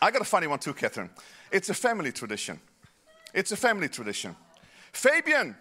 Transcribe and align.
I 0.00 0.10
got 0.10 0.22
a 0.22 0.26
funny 0.26 0.46
one 0.46 0.58
too, 0.58 0.74
Catherine. 0.74 1.10
It's 1.50 1.68
a 1.68 1.74
family 1.74 2.12
tradition. 2.12 2.60
It's 3.32 3.52
a 3.52 3.56
family 3.56 3.88
tradition. 3.88 4.36
Fabian 4.92 5.56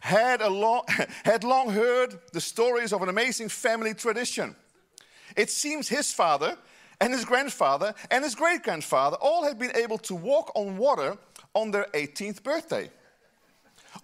had, 0.00 0.40
a 0.40 0.48
long, 0.48 0.82
had 1.24 1.44
long 1.44 1.70
heard 1.70 2.18
the 2.32 2.40
stories 2.40 2.92
of 2.92 3.02
an 3.02 3.08
amazing 3.08 3.48
family 3.48 3.94
tradition. 3.94 4.56
It 5.36 5.50
seems 5.50 5.88
his 5.88 6.12
father 6.12 6.56
and 7.00 7.12
his 7.12 7.24
grandfather 7.24 7.94
and 8.10 8.24
his 8.24 8.34
great 8.34 8.62
grandfather 8.62 9.16
all 9.20 9.44
had 9.44 9.58
been 9.58 9.74
able 9.76 9.98
to 9.98 10.14
walk 10.14 10.52
on 10.54 10.76
water 10.76 11.16
on 11.54 11.70
their 11.70 11.86
18th 11.94 12.42
birthday. 12.42 12.90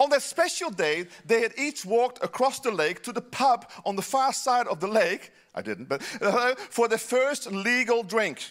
On 0.01 0.11
that 0.11 0.23
special 0.23 0.71
day, 0.71 1.07
they 1.25 1.41
had 1.41 1.53
each 1.57 1.85
walked 1.85 2.23
across 2.23 2.59
the 2.61 2.71
lake 2.71 3.03
to 3.05 3.13
the 3.13 3.21
pub 3.21 3.71
on 3.85 3.97
the 3.97 4.03
far 4.03 4.33
side 4.33 4.67
of 4.67 4.81
the 4.81 4.89
lake. 4.89 5.33
I 5.55 5.63
didn't, 5.63 5.89
but 5.89 6.03
uh, 6.21 6.55
for 6.71 6.89
their 6.89 6.99
first 6.99 7.51
legal 7.53 8.03
drink. 8.03 8.43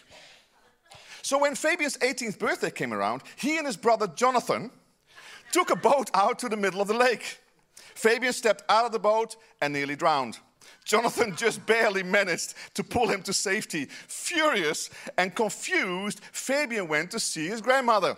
So 1.25 1.39
when 1.39 1.55
Fabian's 1.55 1.97
18th 1.97 2.37
birthday 2.37 2.69
came 2.69 2.93
around, 2.93 3.23
he 3.35 3.57
and 3.57 3.65
his 3.65 3.77
brother 3.77 4.05
Jonathan 4.05 4.69
took 5.51 5.71
a 5.71 5.75
boat 5.75 6.11
out 6.13 6.37
to 6.37 6.49
the 6.49 6.55
middle 6.55 6.81
of 6.81 6.87
the 6.87 6.93
lake. 6.93 7.39
Fabian 7.95 8.31
stepped 8.31 8.63
out 8.69 8.85
of 8.85 8.91
the 8.91 8.99
boat 8.99 9.35
and 9.59 9.73
nearly 9.73 9.95
drowned. 9.95 10.37
Jonathan 10.83 11.35
just 11.35 11.65
barely 11.65 12.03
managed 12.03 12.53
to 12.75 12.83
pull 12.83 13.07
him 13.07 13.23
to 13.23 13.33
safety. 13.33 13.85
Furious 13.85 14.91
and 15.17 15.33
confused, 15.33 16.21
Fabian 16.31 16.87
went 16.87 17.09
to 17.09 17.19
see 17.19 17.47
his 17.47 17.59
grandmother. 17.59 18.15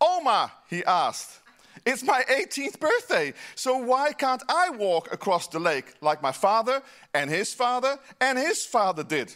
Oma, 0.00 0.50
he 0.70 0.82
asked, 0.86 1.40
it's 1.84 2.02
my 2.02 2.22
18th 2.30 2.80
birthday, 2.80 3.34
so 3.54 3.76
why 3.76 4.14
can't 4.14 4.42
I 4.48 4.70
walk 4.70 5.12
across 5.12 5.46
the 5.46 5.60
lake 5.60 5.92
like 6.00 6.22
my 6.22 6.32
father 6.32 6.80
and 7.12 7.28
his 7.28 7.52
father 7.52 7.98
and 8.18 8.38
his 8.38 8.64
father 8.64 9.04
did? 9.04 9.34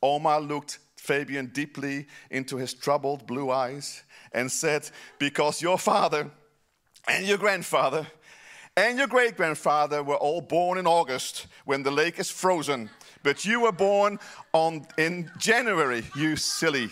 Oma 0.00 0.38
looked 0.38 0.78
Fabian 1.04 1.50
deeply 1.52 2.06
into 2.30 2.56
his 2.56 2.72
troubled 2.72 3.26
blue 3.26 3.50
eyes 3.50 4.02
and 4.32 4.50
said, 4.50 4.88
Because 5.18 5.60
your 5.60 5.78
father 5.78 6.30
and 7.06 7.26
your 7.26 7.36
grandfather 7.36 8.06
and 8.74 8.96
your 8.96 9.06
great 9.06 9.36
grandfather 9.36 10.02
were 10.02 10.16
all 10.16 10.40
born 10.40 10.78
in 10.78 10.86
August 10.86 11.46
when 11.66 11.82
the 11.82 11.90
lake 11.90 12.18
is 12.18 12.30
frozen, 12.30 12.88
but 13.22 13.44
you 13.44 13.60
were 13.60 13.72
born 13.72 14.18
on, 14.54 14.86
in 14.96 15.30
January, 15.38 16.04
you 16.16 16.36
silly. 16.36 16.88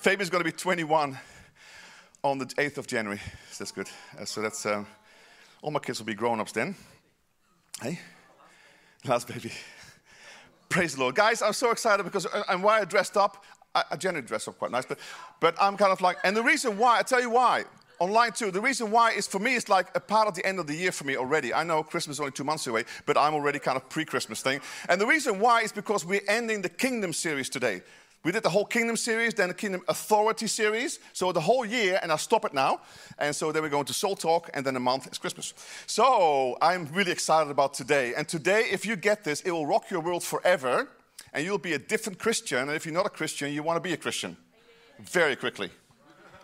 Fabian's 0.00 0.28
going 0.28 0.44
to 0.44 0.48
be 0.48 0.56
21 0.56 1.18
on 2.22 2.38
the 2.38 2.44
8th 2.44 2.76
of 2.76 2.86
January. 2.86 3.20
That's 3.58 3.72
good. 3.72 3.88
Uh, 4.20 4.26
so 4.26 4.42
that's 4.42 4.66
um, 4.66 4.86
all 5.66 5.72
my 5.72 5.80
kids 5.80 5.98
will 5.98 6.06
be 6.06 6.14
grown 6.14 6.38
ups 6.38 6.52
then. 6.52 6.76
Hey, 7.82 7.98
last 9.04 9.26
baby. 9.26 9.50
Praise 10.68 10.94
the 10.94 11.00
Lord, 11.00 11.16
guys! 11.16 11.42
I'm 11.42 11.52
so 11.52 11.72
excited 11.72 12.04
because 12.04 12.24
uh, 12.24 12.44
and 12.48 12.62
why 12.62 12.80
I 12.80 12.84
dressed 12.84 13.16
up. 13.16 13.44
I, 13.74 13.82
I 13.90 13.96
generally 13.96 14.24
dress 14.24 14.46
up 14.46 14.58
quite 14.58 14.70
nice, 14.70 14.86
but 14.86 15.00
but 15.40 15.56
I'm 15.60 15.76
kind 15.76 15.90
of 15.90 16.00
like, 16.00 16.18
and 16.22 16.36
the 16.36 16.42
reason 16.42 16.78
why 16.78 17.00
I 17.00 17.02
tell 17.02 17.20
you 17.20 17.30
why 17.30 17.64
online 17.98 18.30
too. 18.30 18.52
The 18.52 18.60
reason 18.60 18.92
why 18.92 19.10
is 19.10 19.26
for 19.26 19.40
me, 19.40 19.56
it's 19.56 19.68
like 19.68 19.88
a 19.96 20.00
part 20.00 20.28
of 20.28 20.34
the 20.34 20.46
end 20.46 20.60
of 20.60 20.68
the 20.68 20.74
year 20.74 20.92
for 20.92 21.02
me 21.02 21.16
already. 21.16 21.52
I 21.52 21.64
know 21.64 21.82
Christmas 21.82 22.16
is 22.16 22.20
only 22.20 22.32
two 22.32 22.44
months 22.44 22.68
away, 22.68 22.84
but 23.04 23.18
I'm 23.18 23.34
already 23.34 23.58
kind 23.58 23.76
of 23.76 23.88
pre 23.88 24.04
Christmas 24.04 24.42
thing. 24.42 24.60
And 24.88 25.00
the 25.00 25.06
reason 25.06 25.40
why 25.40 25.62
is 25.62 25.72
because 25.72 26.04
we're 26.04 26.28
ending 26.28 26.62
the 26.62 26.68
Kingdom 26.68 27.12
series 27.12 27.48
today. 27.48 27.82
We 28.26 28.32
did 28.32 28.42
the 28.42 28.50
whole 28.50 28.64
Kingdom 28.64 28.96
series, 28.96 29.34
then 29.34 29.46
the 29.46 29.54
Kingdom 29.54 29.82
Authority 29.86 30.48
series. 30.48 30.98
So 31.12 31.30
the 31.30 31.40
whole 31.40 31.64
year, 31.64 32.00
and 32.02 32.10
I'll 32.10 32.18
stop 32.18 32.44
it 32.44 32.52
now. 32.52 32.80
And 33.20 33.32
so 33.32 33.52
then 33.52 33.62
we're 33.62 33.68
going 33.68 33.84
to 33.84 33.94
Soul 33.94 34.16
Talk, 34.16 34.50
and 34.52 34.66
then 34.66 34.74
a 34.74 34.80
month 34.80 35.06
is 35.06 35.16
Christmas. 35.16 35.54
So 35.86 36.58
I'm 36.60 36.86
really 36.86 37.12
excited 37.12 37.52
about 37.52 37.72
today. 37.72 38.14
And 38.16 38.26
today, 38.26 38.64
if 38.72 38.84
you 38.84 38.96
get 38.96 39.22
this, 39.22 39.42
it 39.42 39.52
will 39.52 39.64
rock 39.64 39.92
your 39.92 40.00
world 40.00 40.24
forever, 40.24 40.88
and 41.34 41.44
you'll 41.44 41.58
be 41.58 41.74
a 41.74 41.78
different 41.78 42.18
Christian. 42.18 42.58
And 42.58 42.72
if 42.72 42.84
you're 42.84 42.92
not 42.92 43.06
a 43.06 43.10
Christian, 43.10 43.52
you 43.52 43.62
want 43.62 43.76
to 43.76 43.80
be 43.80 43.92
a 43.92 43.96
Christian 43.96 44.36
very 44.98 45.36
quickly. 45.36 45.70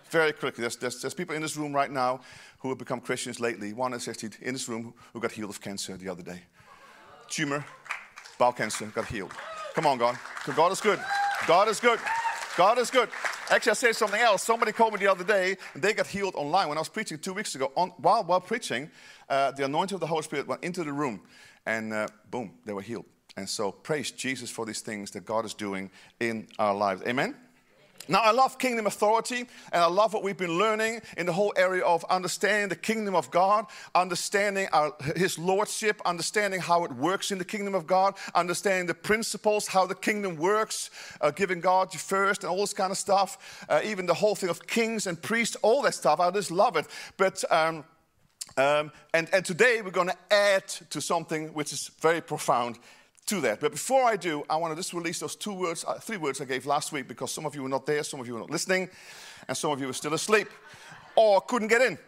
Very 0.08 0.32
quickly. 0.32 0.62
There's, 0.62 0.76
there's, 0.76 1.00
there's 1.00 1.14
people 1.14 1.34
in 1.34 1.42
this 1.42 1.56
room 1.56 1.72
right 1.72 1.90
now 1.90 2.20
who 2.60 2.68
have 2.68 2.78
become 2.78 3.00
Christians 3.00 3.40
lately. 3.40 3.72
One 3.72 3.92
is 3.92 4.06
in 4.06 4.52
this 4.52 4.68
room 4.68 4.94
who 5.12 5.18
got 5.18 5.32
healed 5.32 5.50
of 5.50 5.60
cancer 5.60 5.96
the 5.96 6.08
other 6.08 6.22
day. 6.22 6.42
Tumor, 7.28 7.64
bowel 8.38 8.52
cancer, 8.52 8.86
got 8.94 9.06
healed. 9.06 9.32
Come 9.74 9.86
on, 9.86 9.98
God. 9.98 10.16
God 10.54 10.70
is 10.70 10.80
good. 10.80 11.00
God 11.46 11.68
is 11.68 11.80
good. 11.80 11.98
God 12.56 12.78
is 12.78 12.90
good. 12.90 13.08
Actually, 13.50 13.70
I 13.70 13.74
say 13.74 13.92
something 13.92 14.20
else. 14.20 14.42
Somebody 14.42 14.72
called 14.72 14.92
me 14.92 15.00
the 15.00 15.10
other 15.10 15.24
day, 15.24 15.56
and 15.74 15.82
they 15.82 15.92
got 15.92 16.06
healed 16.06 16.34
online. 16.36 16.68
When 16.68 16.78
I 16.78 16.80
was 16.80 16.88
preaching 16.88 17.18
two 17.18 17.32
weeks 17.32 17.54
ago, 17.54 17.72
on, 17.76 17.90
while, 17.98 18.22
while 18.24 18.40
preaching, 18.40 18.90
uh, 19.28 19.50
the 19.52 19.64
anointing 19.64 19.94
of 19.94 20.00
the 20.00 20.06
Holy 20.06 20.22
Spirit 20.22 20.46
went 20.46 20.62
into 20.62 20.84
the 20.84 20.92
room, 20.92 21.20
and 21.66 21.92
uh, 21.92 22.06
boom, 22.30 22.52
they 22.64 22.72
were 22.72 22.82
healed. 22.82 23.06
And 23.36 23.48
so, 23.48 23.72
praise 23.72 24.10
Jesus 24.10 24.50
for 24.50 24.66
these 24.66 24.82
things 24.82 25.10
that 25.12 25.24
God 25.24 25.44
is 25.44 25.54
doing 25.54 25.90
in 26.20 26.46
our 26.58 26.74
lives. 26.74 27.02
Amen. 27.06 27.34
Now, 28.08 28.20
I 28.20 28.32
love 28.32 28.58
kingdom 28.58 28.86
authority, 28.86 29.46
and 29.72 29.82
I 29.82 29.86
love 29.86 30.12
what 30.12 30.22
we've 30.22 30.36
been 30.36 30.58
learning 30.58 31.02
in 31.16 31.26
the 31.26 31.32
whole 31.32 31.52
area 31.56 31.84
of 31.84 32.04
understanding 32.04 32.68
the 32.68 32.76
kingdom 32.76 33.14
of 33.14 33.30
God, 33.30 33.66
understanding 33.94 34.68
our, 34.72 34.92
His 35.14 35.38
lordship, 35.38 36.02
understanding 36.04 36.60
how 36.60 36.84
it 36.84 36.92
works 36.92 37.30
in 37.30 37.38
the 37.38 37.44
kingdom 37.44 37.74
of 37.74 37.86
God, 37.86 38.14
understanding 38.34 38.86
the 38.86 38.94
principles, 38.94 39.68
how 39.68 39.86
the 39.86 39.94
kingdom 39.94 40.36
works, 40.36 40.90
uh, 41.20 41.30
giving 41.30 41.60
God 41.60 41.92
first, 41.92 42.42
and 42.42 42.50
all 42.50 42.60
this 42.60 42.74
kind 42.74 42.90
of 42.90 42.98
stuff. 42.98 43.64
Uh, 43.68 43.80
even 43.84 44.06
the 44.06 44.14
whole 44.14 44.34
thing 44.34 44.48
of 44.50 44.66
kings 44.66 45.06
and 45.06 45.20
priests, 45.22 45.56
all 45.62 45.82
that 45.82 45.94
stuff. 45.94 46.18
I 46.18 46.30
just 46.30 46.50
love 46.50 46.76
it. 46.76 46.86
But 47.16 47.44
um, 47.52 47.84
um, 48.56 48.92
and, 49.14 49.28
and 49.32 49.44
today 49.44 49.80
we're 49.82 49.90
going 49.90 50.08
to 50.08 50.18
add 50.30 50.66
to 50.90 51.00
something 51.00 51.48
which 51.54 51.72
is 51.72 51.90
very 52.00 52.20
profound 52.20 52.78
to 53.26 53.40
that. 53.42 53.60
But 53.60 53.72
before 53.72 54.04
I 54.04 54.16
do, 54.16 54.44
I 54.50 54.56
want 54.56 54.72
to 54.72 54.76
just 54.76 54.92
release 54.92 55.20
those 55.20 55.36
two 55.36 55.52
words, 55.52 55.84
uh, 55.86 55.94
three 55.94 56.16
words 56.16 56.40
I 56.40 56.44
gave 56.44 56.66
last 56.66 56.92
week 56.92 57.08
because 57.08 57.30
some 57.30 57.46
of 57.46 57.54
you 57.54 57.62
were 57.62 57.68
not 57.68 57.86
there, 57.86 58.02
some 58.02 58.20
of 58.20 58.26
you 58.26 58.34
were 58.34 58.40
not 58.40 58.50
listening, 58.50 58.90
and 59.48 59.56
some 59.56 59.70
of 59.70 59.80
you 59.80 59.86
were 59.86 59.92
still 59.92 60.14
asleep 60.14 60.48
or 61.16 61.40
couldn't 61.42 61.68
get 61.68 61.82
in. 61.82 61.98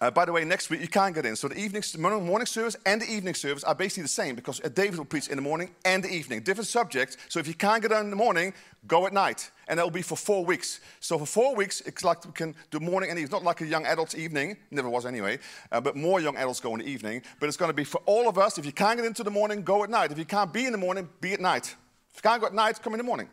Uh, 0.00 0.10
by 0.10 0.24
the 0.24 0.32
way, 0.32 0.44
next 0.44 0.70
week 0.70 0.80
you 0.80 0.88
can't 0.88 1.14
get 1.14 1.26
in. 1.26 1.34
So 1.34 1.48
the 1.48 1.58
evening, 1.58 1.82
morning 1.98 2.46
service 2.46 2.76
and 2.86 3.02
the 3.02 3.10
evening 3.10 3.34
service 3.34 3.64
are 3.64 3.74
basically 3.74 4.04
the 4.04 4.08
same 4.08 4.36
because 4.36 4.60
uh, 4.64 4.68
David 4.68 4.98
will 4.98 5.04
preach 5.04 5.28
in 5.28 5.36
the 5.36 5.42
morning 5.42 5.70
and 5.84 6.04
the 6.04 6.08
evening, 6.08 6.40
different 6.40 6.68
subjects. 6.68 7.16
So 7.28 7.40
if 7.40 7.48
you 7.48 7.54
can't 7.54 7.82
get 7.82 7.90
in 7.90 8.10
the 8.10 8.16
morning, 8.16 8.54
go 8.86 9.06
at 9.06 9.12
night, 9.12 9.50
and 9.66 9.78
that 9.78 9.82
will 9.82 9.90
be 9.90 10.02
for 10.02 10.16
four 10.16 10.44
weeks. 10.44 10.80
So 11.00 11.18
for 11.18 11.26
four 11.26 11.56
weeks, 11.56 11.80
it's 11.80 12.04
like 12.04 12.24
we 12.24 12.32
can 12.32 12.54
do 12.70 12.78
morning 12.78 13.10
and 13.10 13.18
evening, 13.18 13.32
not 13.32 13.42
like 13.42 13.60
a 13.60 13.66
young 13.66 13.86
adults 13.86 14.14
evening, 14.14 14.56
never 14.70 14.88
was 14.88 15.04
anyway, 15.04 15.40
uh, 15.72 15.80
but 15.80 15.96
more 15.96 16.20
young 16.20 16.36
adults 16.36 16.60
go 16.60 16.74
in 16.74 16.80
the 16.80 16.86
evening. 16.86 17.22
But 17.40 17.48
it's 17.48 17.56
going 17.56 17.70
to 17.70 17.74
be 17.74 17.84
for 17.84 18.00
all 18.06 18.28
of 18.28 18.38
us. 18.38 18.56
If 18.56 18.66
you 18.66 18.72
can't 18.72 18.98
get 18.98 19.06
into 19.06 19.24
the 19.24 19.30
morning, 19.32 19.62
go 19.62 19.82
at 19.82 19.90
night. 19.90 20.12
If 20.12 20.18
you 20.18 20.24
can't 20.24 20.52
be 20.52 20.66
in 20.66 20.72
the 20.72 20.78
morning, 20.78 21.08
be 21.20 21.32
at 21.32 21.40
night. 21.40 21.74
If 22.10 22.16
you 22.16 22.22
can't 22.22 22.40
go 22.40 22.46
at 22.46 22.54
night, 22.54 22.80
come 22.82 22.94
in 22.94 22.98
the 22.98 23.04
morning. 23.04 23.28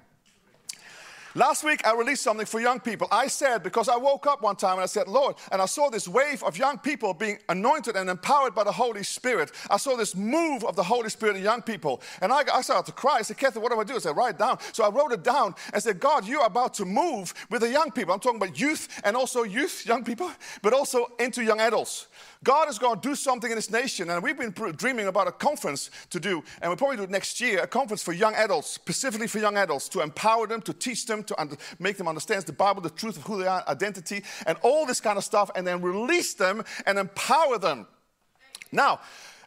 Last 1.37 1.65
week, 1.65 1.85
I 1.85 1.93
released 1.93 2.23
something 2.23 2.45
for 2.45 2.61
young 2.61 2.79
people. 2.79 3.09
I 3.11 3.27
said, 3.27 3.61
because 3.61 3.89
I 3.89 3.97
woke 3.97 4.25
up 4.25 4.41
one 4.41 4.55
time 4.55 4.75
and 4.75 4.83
I 4.83 4.85
said, 4.85 5.09
Lord, 5.09 5.35
and 5.51 5.61
I 5.61 5.65
saw 5.65 5.89
this 5.89 6.07
wave 6.07 6.41
of 6.43 6.57
young 6.57 6.77
people 6.77 7.13
being 7.13 7.39
anointed 7.49 7.97
and 7.97 8.09
empowered 8.09 8.55
by 8.55 8.63
the 8.63 8.71
Holy 8.71 9.03
Spirit. 9.03 9.51
I 9.69 9.75
saw 9.75 9.97
this 9.97 10.15
move 10.15 10.63
of 10.63 10.77
the 10.77 10.83
Holy 10.83 11.09
Spirit 11.09 11.35
in 11.35 11.43
young 11.43 11.61
people. 11.61 12.01
And 12.21 12.31
I, 12.31 12.43
I 12.53 12.61
started 12.61 12.85
to 12.85 12.93
cry. 12.93 13.17
I 13.17 13.21
said, 13.23 13.37
Kathy, 13.37 13.59
what 13.59 13.73
do 13.73 13.77
I 13.77 13.83
do? 13.83 13.95
I 13.95 13.97
said, 13.97 14.15
write 14.15 14.35
it 14.35 14.37
down. 14.37 14.59
So 14.71 14.85
I 14.85 14.89
wrote 14.89 15.11
it 15.11 15.23
down 15.23 15.55
and 15.73 15.83
said, 15.83 15.99
God, 15.99 16.25
you're 16.25 16.45
about 16.45 16.73
to 16.75 16.85
move 16.85 17.33
with 17.49 17.63
the 17.63 17.69
young 17.69 17.91
people. 17.91 18.13
I'm 18.13 18.21
talking 18.21 18.41
about 18.41 18.57
youth 18.57 18.87
and 19.03 19.17
also 19.17 19.43
youth, 19.43 19.85
young 19.85 20.05
people, 20.05 20.31
but 20.61 20.71
also 20.71 21.07
into 21.19 21.43
young 21.43 21.59
adults. 21.59 22.07
God 22.45 22.69
is 22.69 22.77
going 22.77 22.99
to 22.99 23.09
do 23.09 23.15
something 23.15 23.49
in 23.49 23.55
this 23.55 23.71
nation, 23.71 24.11
and 24.11 24.21
we've 24.21 24.37
been 24.37 24.51
dreaming 24.51 25.07
about 25.07 25.27
a 25.27 25.31
conference 25.31 25.89
to 26.11 26.19
do, 26.19 26.43
and 26.61 26.69
we'll 26.69 26.77
probably 26.77 26.95
do 26.95 27.03
it 27.03 27.09
next 27.09 27.41
year 27.41 27.63
a 27.63 27.67
conference 27.67 28.03
for 28.03 28.13
young 28.13 28.35
adults, 28.35 28.69
specifically 28.69 29.27
for 29.27 29.39
young 29.39 29.57
adults, 29.57 29.89
to 29.89 30.01
empower 30.01 30.45
them, 30.45 30.61
to 30.61 30.71
teach 30.71 31.07
them, 31.07 31.23
to 31.23 31.57
make 31.79 31.97
them 31.97 32.07
understand 32.07 32.43
the 32.43 32.53
Bible, 32.53 32.83
the 32.83 32.91
truth 32.91 33.17
of 33.17 33.23
who 33.23 33.39
they 33.39 33.47
are, 33.47 33.63
identity, 33.67 34.23
and 34.45 34.59
all 34.61 34.85
this 34.85 35.01
kind 35.01 35.17
of 35.17 35.23
stuff, 35.23 35.49
and 35.55 35.65
then 35.65 35.81
release 35.81 36.35
them 36.35 36.63
and 36.85 36.99
empower 36.99 37.57
them. 37.57 37.87
Now, 38.71 38.99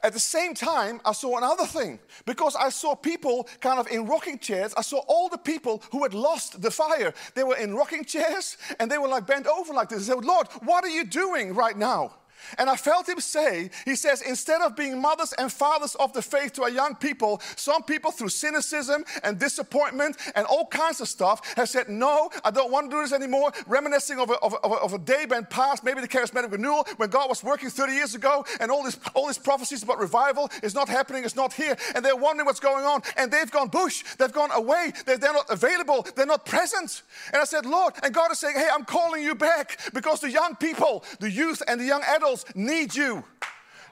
at 0.02 0.12
the 0.12 0.20
same 0.20 0.54
time, 0.54 1.00
I 1.04 1.12
saw 1.12 1.38
another 1.38 1.66
thing 1.66 2.00
because 2.26 2.56
I 2.56 2.68
saw 2.68 2.96
people 2.96 3.48
kind 3.60 3.78
of 3.78 3.86
in 3.88 4.06
rocking 4.06 4.40
chairs. 4.40 4.74
I 4.76 4.82
saw 4.82 4.98
all 5.06 5.28
the 5.28 5.38
people 5.38 5.84
who 5.92 6.02
had 6.02 6.14
lost 6.14 6.60
the 6.62 6.70
fire. 6.72 7.14
They 7.34 7.44
were 7.44 7.56
in 7.56 7.76
rocking 7.76 8.04
chairs 8.04 8.56
and 8.80 8.90
they 8.90 8.98
were 8.98 9.08
like 9.08 9.26
bent 9.26 9.46
over 9.46 9.72
like 9.72 9.88
this. 9.88 10.06
They 10.06 10.14
said, 10.14 10.24
Lord, 10.24 10.48
what 10.64 10.84
are 10.84 10.88
you 10.88 11.04
doing 11.04 11.54
right 11.54 11.76
now? 11.76 12.12
And 12.56 12.69
I 12.70 12.76
felt 12.76 13.08
him 13.08 13.20
say, 13.20 13.70
he 13.85 13.96
says, 13.96 14.23
instead 14.23 14.61
of 14.61 14.76
being 14.76 15.00
mothers 15.00 15.32
and 15.35 15.52
fathers 15.52 15.94
of 15.96 16.12
the 16.12 16.23
faith 16.23 16.52
to 16.55 16.62
our 16.62 16.70
young 16.70 16.94
people, 16.94 17.40
some 17.56 17.82
people 17.82 18.11
through 18.11 18.31
cynicism 18.31 19.05
and 19.23 19.38
disappointment 19.38 20.17
and 20.35 20.46
all 20.46 20.67
kinds 20.67 21.00
of 21.00 21.08
stuff 21.08 21.40
have 21.56 21.69
said, 21.69 21.88
no, 21.88 22.31
I 22.44 22.50
don't 22.50 22.70
want 22.70 22.90
to 22.90 22.96
do 22.96 23.02
this 23.02 23.12
anymore, 23.12 23.52
reminiscing 23.67 24.19
of 24.19 24.31
a, 24.31 24.35
of 24.35 24.55
a, 24.55 24.67
of 24.67 24.93
a 24.94 24.99
day 24.99 25.26
been 25.26 25.44
past, 25.46 25.85
maybe 25.85 26.00
the 26.00 26.08
charismatic 26.08 26.50
renewal 26.52 26.87
when 26.96 27.11
God 27.11 27.29
was 27.29 27.43
working 27.43 27.70
30 27.70 27.93
years 27.93 28.14
ago 28.14 28.44
and 28.61 28.70
all, 28.70 28.82
this, 28.82 28.99
all 29.14 29.26
these 29.26 29.38
prophecies 29.38 29.82
about 29.82 29.99
revival 29.99 30.50
is 30.62 30.75
not 30.75 30.88
happening, 30.88 31.25
it's 31.25 31.37
not 31.37 31.52
here. 31.52 31.76
And 31.94 32.05
they're 32.05 32.17
wondering 32.17 32.46
what's 32.46 32.61
going 32.61 32.85
on. 32.85 33.02
And 33.17 33.31
they've 33.31 33.50
gone 33.50 33.69
bush, 33.69 34.05
they've 34.19 34.32
gone 34.32 34.50
away, 34.52 34.93
they're, 35.06 35.19
they're 35.19 35.32
not 35.32 35.50
available, 35.50 36.06
they're 36.14 36.26
not 36.26 36.46
present. 36.46 37.02
And 37.32 37.40
I 37.40 37.44
said, 37.44 37.67
Lord, 37.67 37.94
and 38.02 38.14
God 38.14 38.31
is 38.32 38.38
saying, 38.38 38.56
hey, 38.56 38.69
I'm 38.73 38.85
calling 38.85 39.23
you 39.23 39.35
back 39.35 39.79
because 39.93 40.20
the 40.20 40.31
young 40.31 40.56
people, 40.56 41.05
the 41.20 41.31
youth 41.31 41.62
and 41.67 41.81
the 41.81 41.85
young 41.85 42.02
adults, 42.02 42.27
need 42.54 42.94
you. 42.94 43.25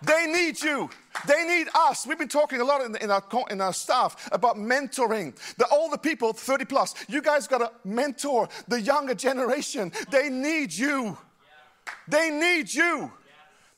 They 0.03 0.27
need 0.27 0.61
you. 0.61 0.91
They 1.27 1.44
need 1.44 1.69
us. 1.75 2.06
We've 2.06 2.19
been 2.19 2.29
talking 2.29 2.61
a 2.61 2.65
lot 2.65 2.85
in, 2.85 2.97
in, 2.97 3.11
our, 3.11 3.23
in 3.50 3.61
our 3.61 3.73
staff 3.73 4.29
about 4.31 4.56
mentoring. 4.56 5.35
The 5.56 5.67
older 5.69 5.97
people, 5.97 6.33
30 6.33 6.65
plus, 6.67 6.94
you 7.09 7.23
guys 7.23 7.47
got 7.47 7.59
to 7.59 7.71
mentor 7.88 8.49
the 8.69 8.81
younger 8.81 9.15
generation. 9.15 9.93
They 10.11 10.29
need 10.29 10.73
you. 10.73 11.17
They 12.09 12.31
need 12.31 12.73
you. 12.73 13.11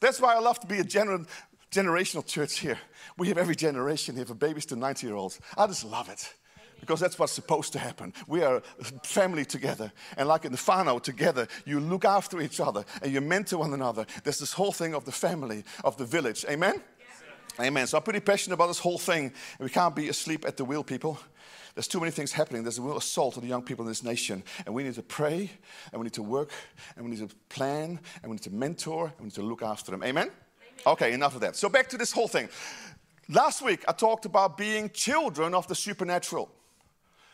That's 0.00 0.20
why 0.20 0.34
I 0.34 0.38
love 0.38 0.58
to 0.60 0.66
be 0.66 0.78
a 0.78 0.84
gener- 0.84 1.26
generational 1.70 2.26
church 2.26 2.58
here. 2.58 2.78
We 3.16 3.28
have 3.28 3.38
every 3.38 3.56
generation 3.56 4.16
here, 4.16 4.24
from 4.24 4.38
babies 4.38 4.66
to 4.66 4.76
90 4.76 5.06
year 5.06 5.16
olds. 5.16 5.40
I 5.56 5.66
just 5.66 5.84
love 5.84 6.08
it 6.08 6.32
because 6.80 7.00
that's 7.00 7.18
what's 7.18 7.32
supposed 7.32 7.72
to 7.72 7.78
happen. 7.78 8.12
We 8.26 8.42
are 8.42 8.60
family 9.02 9.44
together. 9.44 9.92
And 10.16 10.28
like 10.28 10.44
in 10.44 10.52
the 10.52 10.58
whānau 10.58 11.02
together, 11.02 11.48
you 11.64 11.80
look 11.80 12.04
after 12.04 12.40
each 12.40 12.60
other 12.60 12.84
and 13.02 13.12
you 13.12 13.20
mentor 13.20 13.58
one 13.58 13.74
another. 13.74 14.06
There's 14.24 14.38
this 14.38 14.52
whole 14.52 14.72
thing 14.72 14.94
of 14.94 15.04
the 15.04 15.12
family, 15.12 15.64
of 15.84 15.96
the 15.96 16.04
village. 16.04 16.44
Amen? 16.48 16.80
Yes. 16.98 17.66
Amen. 17.66 17.86
So 17.86 17.98
I'm 17.98 18.02
pretty 18.02 18.20
passionate 18.20 18.54
about 18.54 18.68
this 18.68 18.78
whole 18.78 18.98
thing. 18.98 19.32
We 19.58 19.70
can't 19.70 19.94
be 19.94 20.08
asleep 20.08 20.44
at 20.46 20.56
the 20.56 20.64
wheel, 20.64 20.84
people. 20.84 21.18
There's 21.74 21.86
too 21.86 22.00
many 22.00 22.10
things 22.10 22.32
happening. 22.32 22.64
There's 22.64 22.78
a 22.78 22.82
real 22.82 22.96
assault 22.96 23.36
on 23.36 23.42
the 23.44 23.48
young 23.48 23.62
people 23.62 23.84
in 23.84 23.88
this 23.88 24.02
nation. 24.02 24.42
And 24.66 24.74
we 24.74 24.82
need 24.82 24.94
to 24.94 25.02
pray, 25.02 25.50
and 25.92 26.00
we 26.00 26.04
need 26.04 26.14
to 26.14 26.24
work, 26.24 26.50
and 26.96 27.04
we 27.04 27.10
need 27.12 27.28
to 27.28 27.32
plan, 27.48 28.00
and 28.22 28.30
we 28.30 28.34
need 28.34 28.42
to 28.42 28.50
mentor, 28.50 29.06
and 29.06 29.18
we 29.20 29.24
need 29.26 29.34
to 29.34 29.42
look 29.42 29.62
after 29.62 29.92
them. 29.92 30.02
Amen? 30.02 30.24
Amen. 30.24 30.32
Okay, 30.86 31.12
enough 31.12 31.36
of 31.36 31.40
that. 31.42 31.54
So 31.54 31.68
back 31.68 31.88
to 31.90 31.96
this 31.96 32.10
whole 32.10 32.26
thing. 32.26 32.48
Last 33.28 33.62
week, 33.62 33.84
I 33.86 33.92
talked 33.92 34.24
about 34.24 34.56
being 34.56 34.90
children 34.90 35.54
of 35.54 35.68
the 35.68 35.74
supernatural. 35.74 36.50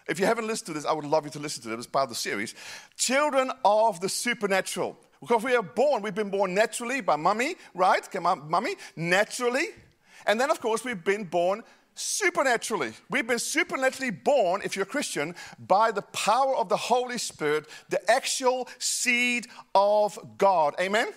If 0.07 0.21
you 0.21 0.27
haven't 0.27 0.47
listened 0.47 0.67
to 0.67 0.73
this, 0.75 0.85
I 0.85 0.93
would 0.93 1.05
love 1.05 1.25
you 1.25 1.31
to 1.31 1.39
listen 1.39 1.63
to 1.65 1.73
it 1.73 1.79
as 1.79 1.87
part 1.87 2.05
of 2.05 2.09
the 2.11 2.15
series. 2.15 2.55
Children 2.97 3.51
of 3.65 4.01
the 4.01 4.09
supernatural. 4.09 4.99
Because 5.21 5.43
we 5.43 5.55
are 5.55 5.63
born, 5.63 6.03
we've 6.03 6.15
been 6.15 6.31
born 6.31 6.55
naturally 6.55 7.01
by 7.01 7.17
mummy, 7.17 7.55
right? 7.75 8.09
Come 8.11 8.27
on, 8.27 8.51
mummy, 8.51 8.75
naturally. 8.97 9.69
And 10.27 10.39
then, 10.39 10.51
of 10.51 10.61
course, 10.61 10.85
we've 10.85 11.03
been 11.03 11.25
born 11.25 11.63
supernaturally. 11.95 12.93
We've 13.09 13.27
been 13.27 13.39
supernaturally 13.39 14.11
born, 14.11 14.61
if 14.65 14.77
you're 14.77 14.83
a 14.83 14.87
Christian, 14.87 15.35
by 15.59 15.93
the 15.93 16.03
power 16.03 16.55
of 16.57 16.69
the 16.69 16.77
Holy 16.77 17.19
Spirit, 17.19 17.67
the 17.89 18.11
actual 18.11 18.69
seed 18.79 19.47
of 19.75 20.19
God. 20.37 20.75
Amen? 20.79 21.09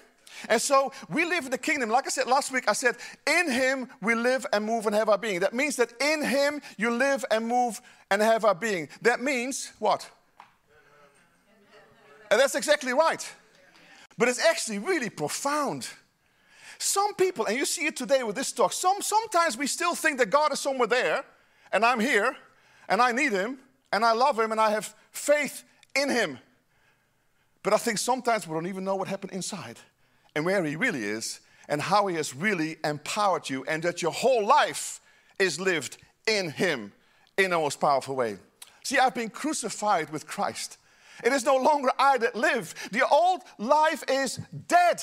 And 0.50 0.62
so 0.62 0.92
we 1.10 1.26
live 1.26 1.46
in 1.46 1.52
the 1.52 1.58
kingdom. 1.58 1.90
Like 1.90 2.08
I 2.08 2.10
said 2.10 2.28
last 2.28 2.52
week, 2.52 2.66
I 2.68 2.74
said, 2.74 2.96
in 3.26 3.52
Him 3.52 3.90
we 4.02 4.16
live 4.16 4.46
and 4.54 4.66
move 4.66 4.86
and 4.86 4.96
have 4.96 5.10
our 5.10 5.18
being. 5.18 5.40
That 5.40 5.54
means 5.54 5.76
that 5.78 5.94
in 6.02 6.24
Him 6.24 6.62
you 6.78 6.92
live 6.92 7.26
and 7.32 7.48
move 7.48 7.82
and 8.12 8.22
have 8.22 8.46
our 8.46 8.56
being. 8.56 8.90
That 9.02 9.22
means 9.22 9.72
what? 9.80 10.10
And 12.30 12.40
that's 12.40 12.56
exactly 12.56 12.94
right. 12.94 13.26
But 14.18 14.28
it's 14.28 14.44
actually 14.44 14.80
really 14.80 15.10
profound. 15.10 15.88
Some 16.80 17.16
people, 17.16 17.46
and 17.46 17.58
you 17.58 17.66
see 17.66 17.86
it 17.86 17.96
today 17.96 18.24
with 18.24 18.36
this 18.36 18.52
talk, 18.52 18.74
some, 18.74 19.02
sometimes 19.02 19.58
we 19.58 19.68
still 19.68 19.96
think 19.96 20.20
that 20.20 20.30
God 20.30 20.52
is 20.52 20.60
somewhere 20.60 20.88
there, 20.88 21.24
and 21.72 21.84
I'm 21.84 22.00
here, 22.00 22.36
and 22.88 23.02
I 23.02 23.12
need 23.12 23.32
Him, 23.32 23.58
and 23.92 24.06
I 24.06 24.14
love 24.14 24.40
Him, 24.40 24.52
and 24.52 24.62
I 24.62 24.72
have 24.72 24.94
faith 25.12 25.64
in 25.96 26.10
Him. 26.10 26.40
But 27.64 27.74
I 27.74 27.78
think 27.78 27.98
sometimes 27.98 28.48
we 28.48 28.54
don't 28.54 28.68
even 28.68 28.84
know 28.84 28.96
what 28.96 29.08
happened 29.08 29.34
inside 29.34 29.80
and 30.38 30.46
where 30.46 30.64
He 30.64 30.76
really 30.76 31.04
is, 31.04 31.40
and 31.68 31.82
how 31.82 32.06
He 32.06 32.16
has 32.16 32.36
really 32.36 32.78
empowered 32.84 33.50
you, 33.50 33.66
and 33.68 33.82
that 33.82 34.04
your 34.04 34.12
whole 34.12 34.46
life 34.46 35.02
is 35.40 35.60
lived 35.60 35.98
in 36.28 36.52
Him 36.52 36.94
in 37.40 37.50
the 37.50 37.58
most 37.58 37.82
powerful 37.82 38.16
way. 38.16 38.38
See, 38.84 39.00
I've 39.00 39.16
been 39.16 39.32
crucified 39.32 40.12
with 40.12 40.28
Christ. 40.28 40.78
It 41.24 41.34
is 41.34 41.44
no 41.44 41.58
longer 41.58 41.90
I 41.98 42.20
that 42.20 42.36
live. 42.36 42.76
The 42.92 43.06
old 43.08 43.42
life 43.58 44.04
is 44.08 44.40
dead. 44.68 45.02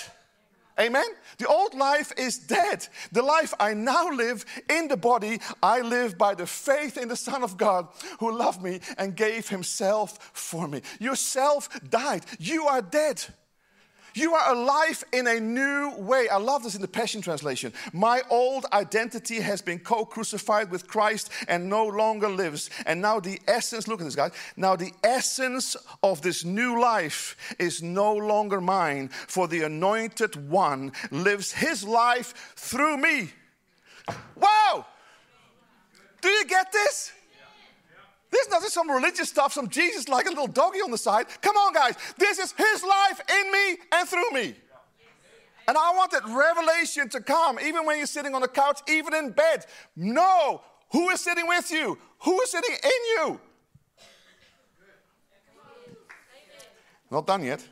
Amen? 0.78 1.06
The 1.38 1.48
old 1.48 1.74
life 1.74 2.12
is 2.16 2.38
dead. 2.38 2.86
The 3.10 3.22
life 3.22 3.54
I 3.58 3.74
now 3.74 4.10
live 4.10 4.44
in 4.70 4.86
the 4.86 4.96
body, 4.96 5.40
I 5.62 5.80
live 5.80 6.16
by 6.16 6.36
the 6.36 6.46
faith 6.46 6.96
in 6.96 7.08
the 7.08 7.16
Son 7.16 7.42
of 7.42 7.56
God 7.56 7.88
who 8.20 8.36
loved 8.36 8.62
me 8.62 8.80
and 8.98 9.16
gave 9.16 9.48
himself 9.48 10.30
for 10.32 10.68
me. 10.68 10.82
Yourself 11.00 11.68
died. 11.90 12.24
You 12.38 12.66
are 12.66 12.82
dead. 12.82 13.24
You 14.14 14.34
are 14.34 14.54
alive 14.54 15.02
in 15.12 15.26
a 15.26 15.40
new 15.40 15.92
way. 15.98 16.28
I 16.28 16.36
love 16.36 16.62
this 16.62 16.76
in 16.76 16.80
the 16.80 16.88
Passion 16.88 17.20
Translation. 17.20 17.72
My 17.92 18.22
old 18.30 18.64
identity 18.72 19.40
has 19.40 19.60
been 19.60 19.80
co 19.80 20.04
crucified 20.04 20.70
with 20.70 20.86
Christ 20.86 21.30
and 21.48 21.68
no 21.68 21.84
longer 21.84 22.28
lives. 22.28 22.70
And 22.86 23.02
now 23.02 23.18
the 23.18 23.40
essence, 23.48 23.88
look 23.88 24.00
at 24.00 24.04
this, 24.04 24.14
guys. 24.14 24.30
Now 24.56 24.76
the 24.76 24.92
essence 25.02 25.76
of 26.02 26.22
this 26.22 26.44
new 26.44 26.80
life 26.80 27.36
is 27.58 27.82
no 27.82 28.14
longer 28.14 28.60
mine, 28.60 29.08
for 29.08 29.48
the 29.48 29.64
anointed 29.64 30.48
one 30.48 30.92
lives 31.10 31.52
his 31.52 31.82
life 31.82 32.54
through 32.56 32.98
me. 32.98 33.30
Wow! 34.36 34.86
Do 36.20 36.28
you 36.28 36.46
get 36.46 36.70
this? 36.70 37.12
This 38.34 38.46
is 38.46 38.50
not 38.50 38.62
just 38.62 38.74
some 38.74 38.90
religious 38.90 39.28
stuff, 39.28 39.52
some 39.52 39.68
Jesus 39.68 40.08
like 40.08 40.26
a 40.26 40.28
little 40.28 40.48
doggy 40.48 40.80
on 40.80 40.90
the 40.90 40.98
side. 40.98 41.26
Come 41.40 41.56
on, 41.56 41.72
guys. 41.72 41.94
This 42.18 42.40
is 42.40 42.50
His 42.50 42.82
life 42.82 43.20
in 43.30 43.52
me 43.52 43.76
and 43.92 44.08
through 44.08 44.28
me. 44.32 44.56
And 45.68 45.78
I 45.78 45.94
want 45.94 46.10
that 46.10 46.24
revelation 46.24 47.08
to 47.10 47.20
come, 47.20 47.60
even 47.60 47.86
when 47.86 47.96
you're 47.96 48.08
sitting 48.08 48.34
on 48.34 48.40
the 48.40 48.48
couch, 48.48 48.80
even 48.88 49.14
in 49.14 49.30
bed. 49.30 49.66
Know 49.94 50.62
who 50.90 51.10
is 51.10 51.20
sitting 51.20 51.46
with 51.46 51.70
you, 51.70 51.96
who 52.18 52.40
is 52.40 52.50
sitting 52.50 52.74
in 52.74 52.90
you. 53.16 53.40
Not 57.12 57.28
done 57.28 57.44
yet. 57.44 57.64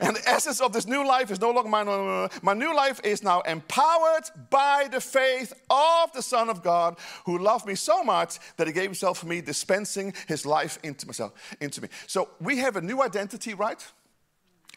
And 0.00 0.16
the 0.16 0.28
essence 0.28 0.60
of 0.60 0.72
this 0.72 0.86
new 0.86 1.06
life 1.06 1.30
is 1.30 1.40
no 1.40 1.50
longer 1.50 1.70
mine. 1.70 2.28
My 2.42 2.54
new 2.54 2.74
life 2.74 3.00
is 3.02 3.22
now 3.22 3.40
empowered 3.42 4.24
by 4.50 4.88
the 4.90 5.00
faith 5.00 5.52
of 5.70 6.12
the 6.12 6.22
Son 6.22 6.48
of 6.48 6.62
God 6.62 6.96
who 7.24 7.38
loved 7.38 7.66
me 7.66 7.74
so 7.74 8.04
much 8.04 8.38
that 8.56 8.66
he 8.66 8.72
gave 8.72 8.84
himself 8.84 9.18
for 9.18 9.26
me, 9.26 9.40
dispensing 9.40 10.12
his 10.28 10.44
life 10.44 10.78
into 10.82 11.06
myself, 11.06 11.32
into 11.60 11.80
me. 11.80 11.88
So 12.06 12.28
we 12.40 12.58
have 12.58 12.76
a 12.76 12.80
new 12.80 13.02
identity, 13.02 13.54
right? 13.54 13.84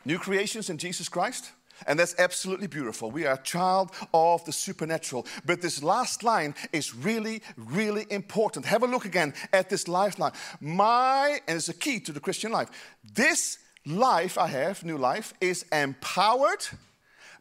New 0.05 0.19
creations 0.19 0.69
in 0.69 0.77
Jesus 0.77 1.09
Christ. 1.09 1.51
And 1.87 1.97
that's 1.97 2.15
absolutely 2.19 2.67
beautiful. 2.67 3.09
We 3.09 3.25
are 3.25 3.35
a 3.35 3.43
child 3.43 3.91
of 4.13 4.43
the 4.43 4.51
supernatural. 4.51 5.25
But 5.45 5.61
this 5.61 5.81
last 5.81 6.23
line 6.23 6.55
is 6.73 6.93
really, 6.93 7.41
really 7.55 8.05
important. 8.09 8.65
Have 8.65 8.83
a 8.83 8.87
look 8.87 9.05
again 9.05 9.33
at 9.53 9.69
this 9.69 9.87
lifeline. 9.87 10.33
My, 10.59 11.39
and 11.47 11.57
it's 11.57 11.69
a 11.69 11.73
key 11.73 11.99
to 12.01 12.11
the 12.11 12.19
Christian 12.19 12.51
life. 12.51 12.69
This 13.13 13.59
life 13.89 14.37
I 14.37 14.47
have, 14.47 14.83
new 14.83 14.97
life, 14.97 15.33
is 15.41 15.65
empowered 15.71 16.65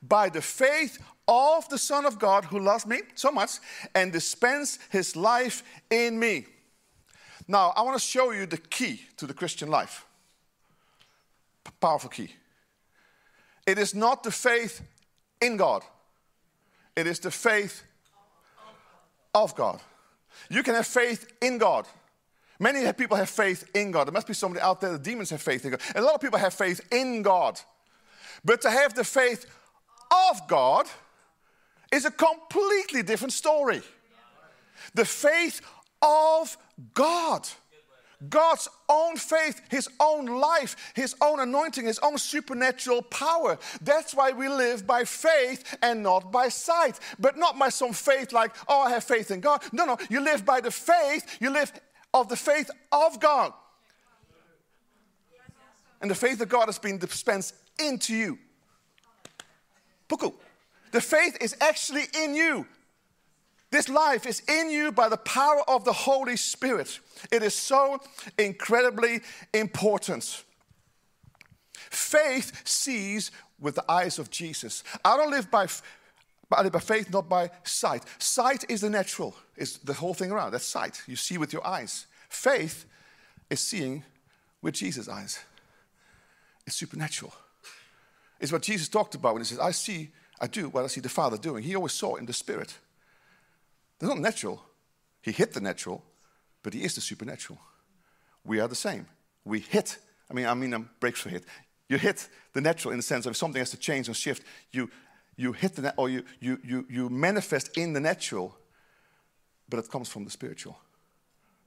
by 0.02 0.28
the 0.28 0.42
faith 0.42 0.98
of 1.26 1.68
the 1.68 1.78
Son 1.78 2.06
of 2.06 2.18
God 2.18 2.44
who 2.46 2.58
loves 2.58 2.86
me 2.86 3.00
so 3.14 3.30
much 3.30 3.58
and 3.94 4.12
dispense 4.12 4.78
his 4.90 5.14
life 5.14 5.62
in 5.90 6.18
me. 6.18 6.46
Now, 7.46 7.72
I 7.76 7.82
want 7.82 7.98
to 7.98 8.06
show 8.06 8.30
you 8.30 8.46
the 8.46 8.58
key 8.58 9.02
to 9.16 9.26
the 9.26 9.34
Christian 9.34 9.70
life. 9.70 10.04
P- 11.64 11.72
powerful 11.80 12.10
key. 12.10 12.30
It 13.66 13.78
is 13.78 13.94
not 13.94 14.22
the 14.22 14.30
faith 14.30 14.82
in 15.40 15.56
God, 15.56 15.82
it 16.96 17.06
is 17.06 17.18
the 17.18 17.30
faith 17.30 17.84
of 19.34 19.54
God. 19.54 19.80
You 20.50 20.62
can 20.62 20.74
have 20.74 20.86
faith 20.86 21.32
in 21.42 21.58
God. 21.58 21.86
Many 22.58 22.92
people 22.92 23.16
have 23.16 23.30
faith 23.30 23.68
in 23.74 23.90
God. 23.90 24.08
There 24.08 24.12
must 24.12 24.26
be 24.26 24.34
somebody 24.34 24.62
out 24.62 24.80
there, 24.80 24.92
the 24.92 24.98
demons 24.98 25.30
have 25.30 25.42
faith 25.42 25.64
in 25.64 25.72
God. 25.72 25.80
And 25.94 25.98
a 25.98 26.06
lot 26.06 26.14
of 26.14 26.20
people 26.20 26.38
have 26.38 26.54
faith 26.54 26.80
in 26.92 27.22
God. 27.22 27.60
But 28.44 28.60
to 28.62 28.70
have 28.70 28.94
the 28.94 29.04
faith 29.04 29.46
of 30.30 30.48
God 30.48 30.86
is 31.92 32.04
a 32.04 32.10
completely 32.10 33.02
different 33.02 33.32
story. 33.32 33.82
The 34.94 35.04
faith 35.04 35.60
of 36.02 36.56
God. 36.94 37.48
God's 38.28 38.68
own 38.88 39.16
faith, 39.16 39.60
His 39.70 39.88
own 40.00 40.26
life, 40.26 40.92
His 40.96 41.14
own 41.20 41.38
anointing, 41.38 41.86
His 41.86 42.00
own 42.00 42.18
supernatural 42.18 43.02
power. 43.02 43.58
That's 43.80 44.12
why 44.12 44.32
we 44.32 44.48
live 44.48 44.86
by 44.86 45.04
faith 45.04 45.76
and 45.82 46.02
not 46.02 46.32
by 46.32 46.48
sight. 46.48 46.98
But 47.20 47.36
not 47.36 47.56
by 47.56 47.68
some 47.68 47.92
faith 47.92 48.32
like, 48.32 48.56
oh, 48.66 48.80
I 48.80 48.90
have 48.90 49.04
faith 49.04 49.30
in 49.30 49.40
God. 49.40 49.62
No, 49.72 49.84
no, 49.84 49.96
you 50.10 50.20
live 50.20 50.44
by 50.44 50.60
the 50.60 50.72
faith, 50.72 51.36
you 51.40 51.50
live 51.50 51.72
of 52.14 52.28
the 52.28 52.36
faith 52.36 52.70
of 52.92 53.20
God. 53.20 53.52
And 56.00 56.10
the 56.10 56.14
faith 56.14 56.40
of 56.40 56.48
God 56.48 56.66
has 56.66 56.78
been 56.78 56.98
dispensed 56.98 57.54
into 57.78 58.14
you. 58.14 58.38
Puku. 60.08 60.32
The 60.92 61.00
faith 61.00 61.36
is 61.40 61.56
actually 61.60 62.04
in 62.22 62.34
you. 62.34 62.66
This 63.70 63.88
life 63.88 64.26
is 64.26 64.42
in 64.48 64.70
you 64.70 64.92
by 64.92 65.08
the 65.08 65.18
power 65.18 65.62
of 65.68 65.84
the 65.84 65.92
Holy 65.92 66.36
Spirit. 66.36 67.00
It 67.30 67.42
is 67.42 67.54
so 67.54 68.00
incredibly 68.38 69.20
important. 69.52 70.44
Faith 71.74 72.66
sees 72.66 73.30
with 73.60 73.74
the 73.74 73.90
eyes 73.90 74.18
of 74.18 74.30
Jesus. 74.30 74.84
I 75.04 75.16
don't 75.16 75.30
live 75.30 75.50
by, 75.50 75.66
by, 76.48 76.68
by 76.68 76.78
faith, 76.78 77.10
not 77.12 77.28
by 77.28 77.50
sight. 77.64 78.04
Sight 78.18 78.64
is 78.68 78.80
the 78.80 78.90
natural, 78.90 79.34
is 79.56 79.78
the 79.78 79.92
whole 79.94 80.14
thing 80.14 80.30
around. 80.30 80.52
That's 80.52 80.66
sight. 80.66 81.02
You 81.06 81.16
see 81.16 81.38
with 81.38 81.52
your 81.52 81.66
eyes. 81.66 82.06
Faith 82.28 82.86
is 83.50 83.60
seeing 83.60 84.04
with 84.62 84.74
Jesus' 84.74 85.08
eyes. 85.08 85.40
It's 86.66 86.76
supernatural. 86.76 87.32
It's 88.40 88.52
what 88.52 88.62
Jesus 88.62 88.88
talked 88.88 89.14
about 89.14 89.34
when 89.34 89.42
he 89.42 89.46
says, 89.46 89.58
I 89.58 89.72
see, 89.72 90.10
I 90.40 90.46
do 90.46 90.68
what 90.68 90.84
I 90.84 90.86
see 90.86 91.00
the 91.00 91.08
Father 91.08 91.36
doing. 91.36 91.62
He 91.62 91.74
always 91.74 91.92
saw 91.92 92.16
in 92.16 92.26
the 92.26 92.32
Spirit. 92.32 92.76
They're 93.98 94.08
not 94.08 94.20
natural. 94.20 94.62
He 95.22 95.32
hit 95.32 95.52
the 95.52 95.60
natural, 95.60 96.04
but 96.62 96.72
He 96.74 96.84
is 96.84 96.94
the 96.94 97.00
supernatural. 97.00 97.58
We 98.44 98.60
are 98.60 98.68
the 98.68 98.74
same. 98.74 99.06
We 99.44 99.60
hit, 99.60 99.98
I 100.30 100.34
mean, 100.34 100.46
I 100.46 100.54
mean, 100.54 100.72
a 100.72 100.78
breakthrough 100.78 101.32
hit. 101.32 101.44
You 101.88 101.98
hit 101.98 102.28
the 102.52 102.60
natural 102.60 102.92
in 102.92 102.98
the 102.98 103.02
sense 103.02 103.26
of 103.26 103.30
if 103.30 103.36
something 103.36 103.58
has 103.58 103.70
to 103.70 103.76
change 103.76 104.08
and 104.08 104.16
shift, 104.16 104.42
you, 104.70 104.90
you 105.38 105.52
hit 105.52 105.76
the, 105.76 105.94
or 105.96 106.10
you, 106.10 106.24
you, 106.40 106.58
you, 106.64 106.84
you 106.90 107.08
manifest 107.08 107.78
in 107.78 107.92
the 107.92 108.00
natural, 108.00 108.58
but 109.68 109.78
it 109.78 109.88
comes 109.88 110.08
from 110.08 110.24
the 110.24 110.30
spiritual, 110.30 110.76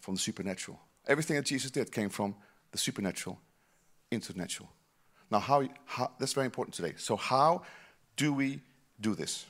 from 0.01 0.15
the 0.15 0.19
supernatural. 0.19 0.79
Everything 1.07 1.37
that 1.37 1.45
Jesus 1.45 1.71
did 1.71 1.89
came 1.91 2.09
from 2.09 2.35
the 2.71 2.77
supernatural 2.77 3.39
into 4.11 4.33
the 4.33 4.39
natural. 4.39 4.69
Now, 5.31 5.39
how, 5.39 5.63
how 5.85 6.11
that's 6.19 6.33
very 6.33 6.45
important 6.45 6.75
today. 6.75 6.93
So, 6.97 7.15
how 7.15 7.61
do 8.17 8.33
we 8.33 8.59
do 8.99 9.15
this? 9.15 9.45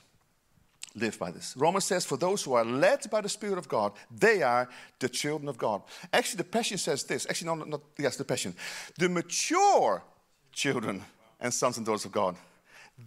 Live 0.94 1.18
by 1.18 1.32
this. 1.32 1.56
Romans 1.56 1.84
says, 1.84 2.04
For 2.04 2.16
those 2.16 2.44
who 2.44 2.52
are 2.52 2.64
led 2.64 3.10
by 3.10 3.22
the 3.22 3.28
Spirit 3.28 3.58
of 3.58 3.66
God, 3.66 3.92
they 4.16 4.42
are 4.42 4.68
the 5.00 5.08
children 5.08 5.48
of 5.48 5.58
God. 5.58 5.82
Actually, 6.12 6.38
the 6.38 6.44
Passion 6.44 6.78
says 6.78 7.02
this. 7.02 7.26
Actually, 7.28 7.46
no, 7.46 7.64
not, 7.64 7.80
yes, 7.98 8.16
the 8.16 8.24
Passion. 8.24 8.54
The 8.98 9.08
mature 9.08 10.04
children 10.52 11.02
and 11.40 11.52
sons 11.52 11.78
and 11.78 11.84
daughters 11.84 12.04
of 12.04 12.12
God, 12.12 12.36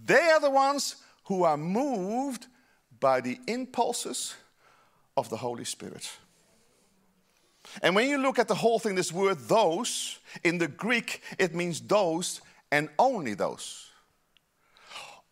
they 0.06 0.30
are 0.32 0.42
the 0.42 0.50
ones 0.50 0.98
who 1.26 1.44
are 1.44 1.58
moved 1.58 2.48
by 3.00 3.22
the 3.22 3.40
impulses 3.48 4.36
of 5.18 5.30
the 5.30 5.38
Holy 5.38 5.66
Spirit. 5.66 6.10
And 7.82 7.96
when 7.96 8.10
you 8.10 8.18
look 8.18 8.40
at 8.40 8.48
the 8.48 8.56
whole 8.56 8.80
thing, 8.80 8.96
this 8.96 9.12
word 9.12 9.40
those, 9.40 10.20
in 10.44 10.58
the 10.58 10.68
Greek, 10.68 11.22
it 11.40 11.54
means 11.56 11.82
those 11.82 12.42
and 12.72 12.90
only 13.00 13.34
those. 13.34 13.90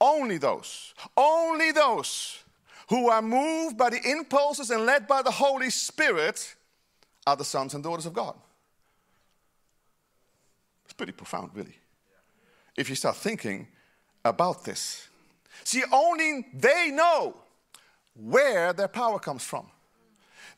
Only 0.02 0.38
those. 0.38 0.94
Only 1.16 1.72
those 1.72 2.40
who 2.90 3.10
are 3.10 3.22
moved 3.22 3.78
by 3.78 3.90
the 3.90 4.02
impulses 4.04 4.72
and 4.72 4.86
led 4.86 5.08
by 5.08 5.22
the 5.22 5.32
Holy 5.32 5.70
Spirit 5.70 6.56
are 7.26 7.36
the 7.36 7.46
sons 7.46 7.74
and 7.74 7.84
daughters 7.84 8.06
of 8.06 8.14
God. 8.14 8.36
It's 10.86 10.94
pretty 10.94 11.14
profound, 11.14 11.52
really. 11.54 11.78
If 12.76 12.90
you 12.90 12.96
start 12.96 13.16
thinking 13.16 13.68
about 14.26 14.64
this. 14.64 15.10
See, 15.64 15.84
only 15.92 16.48
they 16.54 16.92
know 16.92 17.36
where 18.16 18.74
their 18.74 18.88
power 18.88 19.20
comes 19.20 19.44
from. 19.44 19.68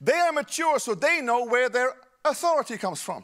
They 0.02 0.14
are 0.14 0.32
mature, 0.32 0.80
so 0.80 0.96
they 0.96 1.22
know 1.22 1.46
where 1.46 1.70
their 1.70 1.94
authority 2.24 2.78
comes 2.78 3.02
from. 3.02 3.24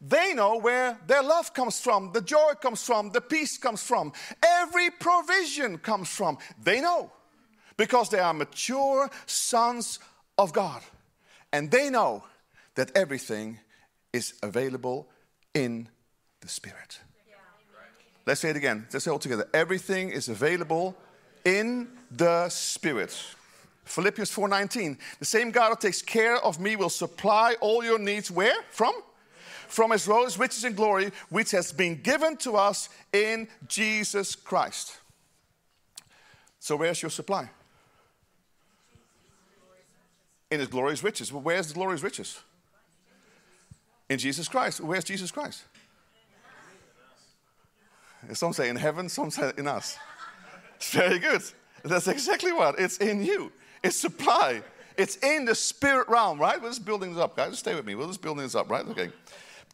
They 0.00 0.32
know 0.32 0.58
where 0.58 0.98
their 1.06 1.22
love 1.22 1.52
comes 1.52 1.80
from, 1.80 2.12
the 2.12 2.20
joy 2.20 2.52
comes 2.60 2.84
from, 2.84 3.10
the 3.10 3.20
peace 3.20 3.58
comes 3.58 3.82
from, 3.82 4.12
every 4.42 4.90
provision 4.90 5.78
comes 5.78 6.08
from. 6.08 6.38
They 6.62 6.80
know 6.80 7.10
because 7.76 8.08
they 8.08 8.20
are 8.20 8.34
mature 8.34 9.10
sons 9.26 9.98
of 10.36 10.52
God. 10.52 10.82
And 11.52 11.70
they 11.70 11.90
know 11.90 12.24
that 12.74 12.92
everything 12.94 13.58
is 14.12 14.34
available 14.42 15.08
in 15.54 15.88
the 16.40 16.48
Spirit. 16.48 17.00
Let's 18.28 18.42
say 18.42 18.50
it 18.50 18.56
again. 18.56 18.86
Let's 18.92 19.06
say 19.06 19.10
it 19.10 19.12
all 19.12 19.18
together. 19.18 19.48
Everything 19.54 20.10
is 20.10 20.28
available 20.28 20.94
in 21.46 21.88
the 22.10 22.50
Spirit. 22.50 23.10
Philippians 23.86 24.30
4:19. 24.30 24.98
The 25.18 25.24
same 25.24 25.50
God 25.50 25.70
who 25.70 25.76
takes 25.76 26.02
care 26.02 26.36
of 26.36 26.60
me 26.60 26.76
will 26.76 26.90
supply 26.90 27.54
all 27.62 27.82
your 27.82 27.98
needs 27.98 28.30
where? 28.30 28.62
From? 28.70 28.92
From 29.66 29.92
his 29.92 30.06
rose, 30.06 30.36
riches 30.36 30.62
and 30.64 30.76
glory, 30.76 31.10
which 31.30 31.52
has 31.52 31.72
been 31.72 32.02
given 32.02 32.36
to 32.38 32.58
us 32.58 32.90
in 33.14 33.48
Jesus 33.66 34.36
Christ. 34.36 34.98
So 36.60 36.76
where's 36.76 37.00
your 37.00 37.10
supply? 37.10 37.48
In 40.50 40.60
his 40.60 40.68
glorious 40.68 41.02
riches. 41.02 41.32
Well, 41.32 41.40
where's 41.40 41.68
the 41.68 41.74
glorious 41.74 42.02
riches? 42.02 42.40
In 44.10 44.18
Jesus 44.18 44.48
Christ. 44.48 44.80
Where's 44.80 45.04
Jesus 45.04 45.30
Christ? 45.30 45.62
Some 48.32 48.52
say 48.52 48.68
in 48.68 48.76
heaven, 48.76 49.08
some 49.08 49.30
say 49.30 49.52
in 49.56 49.66
us. 49.66 49.96
It's 50.76 50.92
very 50.92 51.18
good. 51.18 51.42
That's 51.84 52.08
exactly 52.08 52.52
what. 52.52 52.78
It's 52.78 52.98
in 52.98 53.24
you. 53.24 53.52
It's 53.82 53.96
supply. 53.96 54.62
It's 54.96 55.16
in 55.16 55.44
the 55.44 55.54
spirit 55.54 56.08
realm, 56.08 56.38
right? 56.40 56.60
We're 56.60 56.70
just 56.70 56.84
building 56.84 57.14
this 57.14 57.22
up, 57.22 57.36
guys. 57.36 57.50
Just 57.50 57.60
Stay 57.60 57.74
with 57.74 57.86
me. 57.86 57.94
We're 57.94 58.06
just 58.06 58.20
building 58.20 58.42
this 58.42 58.54
up, 58.54 58.68
right? 58.70 58.86
Okay. 58.88 59.10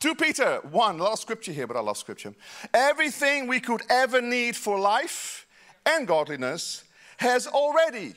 2 0.01 0.15
Peter 0.17 0.61
1, 0.71 1.01
a 1.01 1.03
lot 1.03 1.13
of 1.13 1.19
scripture 1.19 1.53
here, 1.53 1.67
but 1.67 1.77
I 1.77 1.81
love 1.81 1.97
scripture. 1.97 2.35
Everything 2.75 3.47
we 3.47 3.61
could 3.61 3.83
ever 3.89 4.21
need 4.21 4.57
for 4.57 4.79
life 4.79 5.47
and 5.87 6.07
godliness 6.07 6.85
has 7.19 7.47
already 7.47 8.15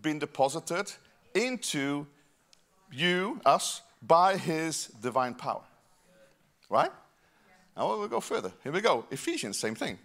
been 0.00 0.18
deposited 0.18 0.92
into 1.34 2.06
you, 2.92 3.40
us, 3.44 3.82
by 4.00 4.36
his 4.36 4.86
divine 4.86 5.34
power. 5.34 5.62
Right? 6.70 6.90
Now 7.76 7.88
we'll 7.88 8.08
go 8.08 8.20
further. 8.20 8.52
Here 8.62 8.72
we 8.72 8.80
go. 8.80 9.04
Ephesians, 9.10 9.58
same 9.58 9.74
thing. 9.74 9.98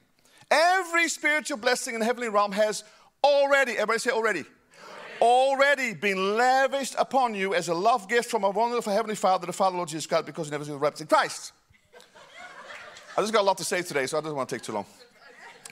Every 0.49 1.07
spiritual 1.07 1.57
blessing 1.57 1.93
in 1.93 1.99
the 1.99 2.05
heavenly 2.05 2.29
realm 2.29 2.51
has 2.51 2.83
already, 3.23 3.73
everybody 3.73 3.99
say 3.99 4.11
already, 4.11 4.43
already 5.21 5.93
been 5.93 6.35
lavished 6.35 6.95
upon 6.97 7.35
you 7.35 7.53
as 7.53 7.69
a 7.69 7.73
love 7.73 8.09
gift 8.09 8.29
from 8.29 8.43
a 8.43 8.49
wonderful 8.49 8.91
Heavenly 8.91 9.15
Father, 9.15 9.45
the 9.45 9.53
Father, 9.53 9.77
Lord 9.77 9.87
Jesus 9.87 10.07
Christ, 10.07 10.25
because 10.25 10.47
He 10.47 10.51
never 10.51 10.65
seen 10.65 10.79
the 10.79 10.93
in 10.99 11.07
Christ. 11.07 11.53
I 13.17 13.21
just 13.21 13.31
got 13.31 13.41
a 13.41 13.43
lot 13.43 13.57
to 13.59 13.63
say 13.63 13.81
today, 13.81 14.07
so 14.07 14.17
I 14.17 14.21
don't 14.21 14.35
want 14.35 14.49
to 14.49 14.55
take 14.55 14.63
too 14.63 14.71
long. 14.71 14.85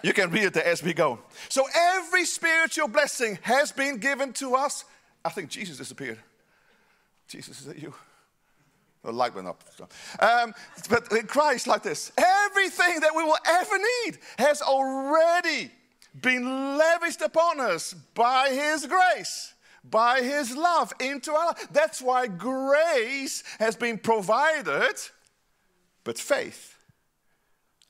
You 0.03 0.13
can 0.13 0.29
read 0.29 0.43
it 0.43 0.57
as 0.57 0.81
we 0.81 0.93
go. 0.93 1.19
So 1.49 1.65
every 1.75 2.25
spiritual 2.25 2.87
blessing 2.87 3.37
has 3.41 3.71
been 3.71 3.97
given 3.97 4.31
to 4.33 4.55
us. 4.55 4.85
I 5.25 5.29
think 5.29 5.49
Jesus 5.49 5.77
disappeared. 5.77 6.19
Jesus, 7.27 7.59
is 7.59 7.65
that 7.65 7.81
you? 7.81 7.93
The 9.03 9.13
light 9.13 9.33
went 9.33 9.47
up. 9.47 9.63
Um, 10.19 10.53
but 10.89 11.11
in 11.11 11.25
Christ, 11.25 11.67
like 11.67 11.83
this, 11.83 12.11
everything 12.17 12.99
that 12.99 13.15
we 13.15 13.23
will 13.23 13.37
ever 13.47 13.77
need 13.77 14.17
has 14.37 14.61
already 14.61 15.71
been 16.21 16.77
lavished 16.77 17.21
upon 17.21 17.61
us 17.61 17.93
by 18.13 18.49
His 18.49 18.85
grace, 18.85 19.53
by 19.89 20.21
His 20.21 20.55
love 20.55 20.91
into 20.99 21.31
our 21.31 21.47
life. 21.47 21.67
That's 21.71 22.01
why 22.01 22.27
grace 22.27 23.43
has 23.59 23.75
been 23.75 23.97
provided, 23.97 24.95
but 26.03 26.17
faith 26.17 26.75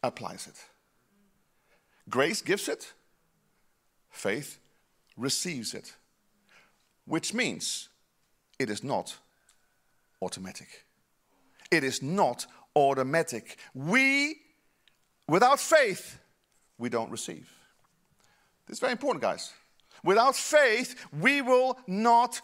applies 0.04 0.46
it. 0.46 0.64
Grace 2.08 2.42
gives 2.42 2.68
it, 2.68 2.94
faith 4.12 4.60
receives 5.18 5.74
it, 5.74 5.96
which 7.06 7.34
means 7.34 7.90
it 8.60 8.70
is 8.70 8.84
not 8.84 9.18
automatic. 10.22 10.86
It 11.72 11.84
is 11.84 12.02
not 12.02 12.46
automatic. 12.76 13.58
We, 13.74 14.38
without 15.28 15.60
faith, 15.60 16.20
we 16.78 16.90
don't 16.90 17.12
receive. 17.12 17.52
This 18.66 18.78
is 18.78 18.80
very 18.80 18.92
important, 18.92 19.22
guys. 19.22 19.54
Without 20.04 20.36
faith, 20.36 20.96
we 21.20 21.42
will 21.42 21.78
not 21.88 22.42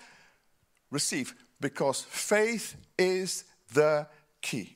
receive 0.92 1.34
because 1.62 2.02
faith 2.02 2.76
is 2.98 3.46
the 3.74 4.08
key. 4.42 4.76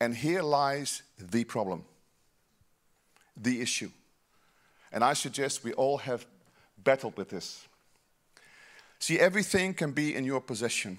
And 0.00 0.14
here 0.14 0.42
lies 0.42 1.02
the 1.18 1.44
problem, 1.44 1.84
the 3.36 3.60
issue. 3.60 3.90
And 4.92 5.04
I 5.04 5.12
suggest 5.12 5.64
we 5.64 5.72
all 5.74 5.98
have 5.98 6.26
battled 6.82 7.16
with 7.16 7.28
this. 7.28 7.66
See, 8.98 9.18
everything 9.18 9.74
can 9.74 9.92
be 9.92 10.14
in 10.14 10.24
your 10.24 10.40
possession, 10.40 10.98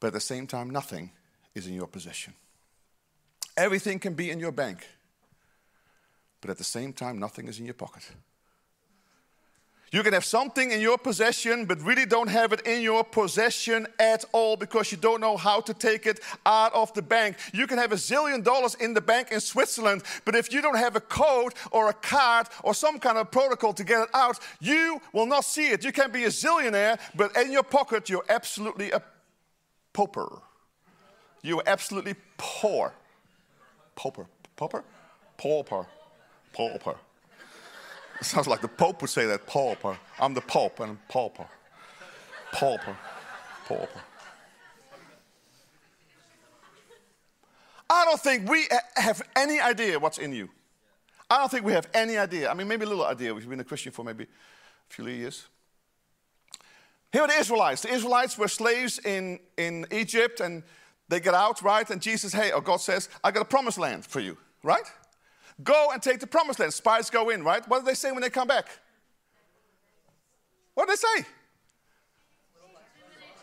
but 0.00 0.08
at 0.08 0.12
the 0.12 0.20
same 0.20 0.46
time, 0.46 0.70
nothing 0.70 1.10
is 1.54 1.66
in 1.66 1.74
your 1.74 1.86
possession. 1.86 2.34
Everything 3.56 3.98
can 3.98 4.14
be 4.14 4.30
in 4.30 4.38
your 4.38 4.52
bank, 4.52 4.86
but 6.40 6.50
at 6.50 6.58
the 6.58 6.64
same 6.64 6.92
time, 6.92 7.18
nothing 7.18 7.48
is 7.48 7.58
in 7.58 7.64
your 7.64 7.74
pocket. 7.74 8.04
You 9.90 10.02
can 10.02 10.12
have 10.12 10.24
something 10.24 10.70
in 10.70 10.80
your 10.82 10.98
possession, 10.98 11.64
but 11.64 11.80
really 11.80 12.04
don't 12.04 12.28
have 12.28 12.52
it 12.52 12.66
in 12.66 12.82
your 12.82 13.02
possession 13.02 13.86
at 13.98 14.22
all 14.32 14.54
because 14.54 14.92
you 14.92 14.98
don't 14.98 15.20
know 15.20 15.38
how 15.38 15.60
to 15.62 15.72
take 15.72 16.04
it 16.06 16.20
out 16.44 16.74
of 16.74 16.92
the 16.92 17.00
bank. 17.00 17.36
You 17.54 17.66
can 17.66 17.78
have 17.78 17.92
a 17.92 17.94
zillion 17.96 18.44
dollars 18.44 18.74
in 18.74 18.92
the 18.92 19.00
bank 19.00 19.32
in 19.32 19.40
Switzerland, 19.40 20.02
but 20.26 20.34
if 20.34 20.52
you 20.52 20.60
don't 20.60 20.76
have 20.76 20.94
a 20.96 21.00
code 21.00 21.54
or 21.70 21.88
a 21.88 21.94
card 21.94 22.48
or 22.62 22.74
some 22.74 22.98
kind 22.98 23.16
of 23.16 23.30
protocol 23.30 23.72
to 23.72 23.84
get 23.84 24.02
it 24.02 24.08
out, 24.12 24.38
you 24.60 25.00
will 25.14 25.26
not 25.26 25.44
see 25.44 25.68
it. 25.68 25.82
You 25.82 25.92
can 25.92 26.10
be 26.10 26.24
a 26.24 26.28
zillionaire, 26.28 26.98
but 27.16 27.34
in 27.36 27.50
your 27.50 27.62
pocket, 27.62 28.10
you're 28.10 28.26
absolutely 28.28 28.90
a 28.90 29.02
pauper. 29.92 30.42
You're 31.42 31.62
absolutely 31.66 32.14
poor. 32.36 32.92
Pauper. 33.94 34.26
Pauper? 34.56 34.84
Pauper. 35.36 35.86
Pauper. 36.52 36.96
It 38.20 38.24
sounds 38.24 38.48
like 38.48 38.60
the 38.60 38.68
Pope 38.68 39.00
would 39.00 39.10
say 39.10 39.26
that. 39.26 39.46
Pauper. 39.46 39.96
I'm 40.18 40.34
the 40.34 40.40
Pope 40.40 40.80
and 40.80 40.90
I'm 40.90 41.00
pauper. 41.08 41.46
Pauper. 42.52 42.96
Pauper. 43.66 44.00
I 47.90 48.04
don't 48.04 48.20
think 48.20 48.48
we 48.50 48.66
have 48.96 49.22
any 49.34 49.60
idea 49.60 49.98
what's 49.98 50.18
in 50.18 50.32
you. 50.32 50.50
I 51.30 51.38
don't 51.38 51.50
think 51.50 51.64
we 51.64 51.72
have 51.72 51.88
any 51.94 52.16
idea. 52.16 52.50
I 52.50 52.54
mean, 52.54 52.68
maybe 52.68 52.84
a 52.84 52.88
little 52.88 53.04
idea. 53.04 53.34
We've 53.34 53.48
been 53.48 53.60
a 53.60 53.64
Christian 53.64 53.92
for 53.92 54.04
maybe 54.04 54.24
a 54.24 54.28
few 54.88 55.06
years. 55.06 55.46
Here 57.12 57.22
are 57.22 57.28
the 57.28 57.38
Israelites. 57.38 57.82
The 57.82 57.92
Israelites 57.92 58.36
were 58.36 58.48
slaves 58.48 58.98
in, 58.98 59.40
in 59.56 59.86
Egypt 59.90 60.40
and 60.40 60.62
they 61.08 61.20
get 61.20 61.34
out, 61.34 61.62
right? 61.62 61.88
And 61.88 62.02
Jesus, 62.02 62.32
hey, 62.32 62.52
or 62.52 62.60
God 62.60 62.80
says, 62.80 63.08
I 63.24 63.30
got 63.30 63.40
a 63.40 63.46
promised 63.46 63.78
land 63.78 64.04
for 64.04 64.20
you, 64.20 64.36
right? 64.62 64.82
Go 65.62 65.88
and 65.92 66.02
take 66.02 66.20
the 66.20 66.26
promised 66.26 66.60
land. 66.60 66.72
Spies 66.74 67.08
go 67.08 67.30
in, 67.30 67.42
right? 67.42 67.66
What 67.66 67.80
do 67.80 67.86
they 67.86 67.94
say 67.94 68.12
when 68.12 68.20
they 68.20 68.30
come 68.30 68.46
back? 68.46 68.66
What 70.74 70.86
do 70.86 70.92
they 70.92 70.96
say? 70.96 71.26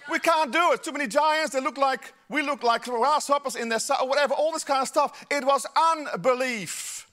We 0.09 0.19
can't 0.19 0.53
do 0.53 0.71
it. 0.71 0.83
Too 0.83 0.91
many 0.91 1.07
giants. 1.07 1.53
They 1.53 1.59
look 1.59 1.79
like 1.79 2.13
we 2.29 2.43
look 2.43 2.61
like 2.61 2.83
grasshoppers 2.83 3.55
in 3.55 3.69
their 3.69 3.79
or 3.99 4.07
whatever. 4.07 4.35
All 4.35 4.51
this 4.51 4.63
kind 4.63 4.83
of 4.83 4.87
stuff. 4.87 5.25
It 5.31 5.43
was 5.43 5.65
unbelief. 5.75 7.09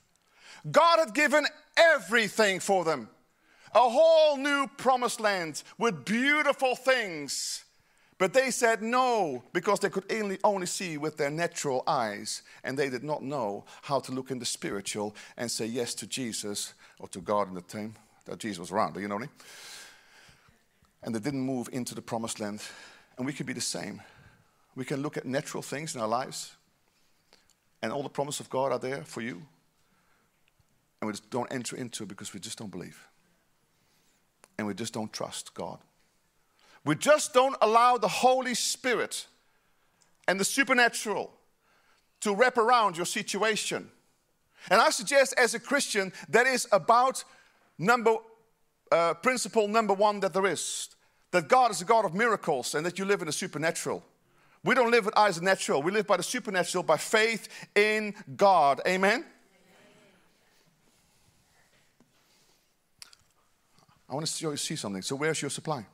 God 0.71 0.99
had 0.99 1.15
given 1.15 1.47
everything 1.77 2.61
for 2.61 2.85
them 2.85 3.09
a 3.75 3.89
whole 3.89 4.37
new 4.37 4.67
promised 4.77 5.21
land 5.21 5.63
with 5.79 6.05
beautiful 6.05 6.77
things. 6.77 7.65
But 8.19 8.35
they 8.35 8.51
said 8.51 8.83
no 8.83 9.43
because 9.53 9.81
they 9.81 9.89
could 9.89 10.05
only, 10.13 10.39
only 10.45 10.67
see 10.67 10.97
with 10.97 11.17
their 11.17 11.31
natural 11.31 11.83
eyes 11.87 12.43
and 12.63 12.79
they 12.79 12.89
did 12.89 13.03
not 13.03 13.23
know 13.23 13.65
how 13.83 13.99
to 14.01 14.13
look 14.13 14.31
in 14.31 14.39
the 14.39 14.45
spiritual 14.45 15.17
and 15.37 15.51
say 15.51 15.67
yes 15.67 15.95
to 15.95 16.07
Jesus 16.07 16.75
or 17.01 17.09
to 17.09 17.21
God 17.21 17.49
in 17.49 17.55
the 17.55 17.63
time 17.63 17.95
that 18.27 18.39
Jesus 18.39 18.59
was 18.61 18.71
around. 18.71 18.95
You 18.97 19.09
know 19.09 19.17
what 19.17 19.23
I 19.23 19.27
mean? 19.27 19.35
And 21.03 21.15
they 21.15 21.19
didn't 21.19 21.41
move 21.41 21.69
into 21.73 21.95
the 21.95 22.03
promised 22.03 22.39
land. 22.39 22.63
And 23.17 23.27
we 23.27 23.33
can 23.33 23.45
be 23.45 23.55
the 23.55 23.61
same. 23.61 24.01
We 24.77 24.85
can 24.85 25.03
look 25.03 25.17
at 25.17 25.25
natural 25.25 25.63
things 25.63 25.95
in 25.97 26.01
our 26.01 26.09
lives 26.09 26.53
and 27.83 27.93
all 27.93 28.05
the 28.05 28.09
promises 28.09 28.41
of 28.41 28.51
God 28.51 28.71
are 28.71 28.79
there 28.79 29.03
for 29.03 29.21
you. 29.21 29.43
And 31.01 31.09
we 31.09 31.13
just 31.13 31.29
don't 31.31 31.53
enter 31.53 31.75
into 31.75 32.05
it 32.05 32.09
because 32.09 32.33
we 32.33 32.39
just 32.39 32.57
don't 32.57 32.71
believe 32.71 33.05
and 34.63 34.69
we 34.69 34.75
just 34.75 34.93
don't 34.93 35.13
trust 35.13 35.55
God. 35.55 35.79
We 36.85 36.95
just 36.95 37.35
don't 37.35 37.57
allow 37.61 37.99
the 37.99 38.07
Holy 38.07 38.55
Spirit 38.55 39.27
and 40.29 40.39
the 40.39 40.45
supernatural 40.45 41.33
to 42.21 42.33
wrap 42.33 42.57
around 42.59 42.97
your 42.97 43.07
situation. 43.07 43.91
And 44.71 44.81
I 44.81 44.91
suggest, 44.91 45.35
as 45.37 45.55
a 45.55 45.59
Christian, 45.59 46.13
that 46.29 46.47
is 46.47 46.69
about 46.71 47.25
number 47.77 48.15
uh, 48.93 49.15
principle 49.15 49.67
number 49.67 49.95
one 49.95 50.21
that 50.21 50.33
there 50.33 50.47
is 50.47 50.91
that 51.33 51.49
God 51.49 51.71
is 51.71 51.81
a 51.81 51.85
God 51.85 52.05
of 52.05 52.15
miracles 52.15 52.75
and 52.75 52.87
that 52.87 52.99
you 52.99 53.05
live 53.05 53.23
in 53.23 53.27
the 53.27 53.33
supernatural. 53.33 54.05
We 54.63 54.75
don't 54.77 54.93
live 54.93 55.07
with 55.07 55.17
eyes 55.17 55.39
of 55.39 55.43
natural. 55.43 55.83
We 55.83 55.91
live 55.91 56.07
by 56.07 56.19
the 56.19 56.23
supernatural, 56.23 56.85
by 56.85 56.99
faith 56.99 57.49
in 57.75 58.15
God. 58.37 58.81
Amen? 58.87 59.25
I 64.13 64.15
want 64.15 64.27
to 64.27 64.57
see 64.59 64.77
something. 64.77 65.01
So 65.01 65.17
where's 65.17 65.41
your 65.41 65.51
supply? 65.51 65.87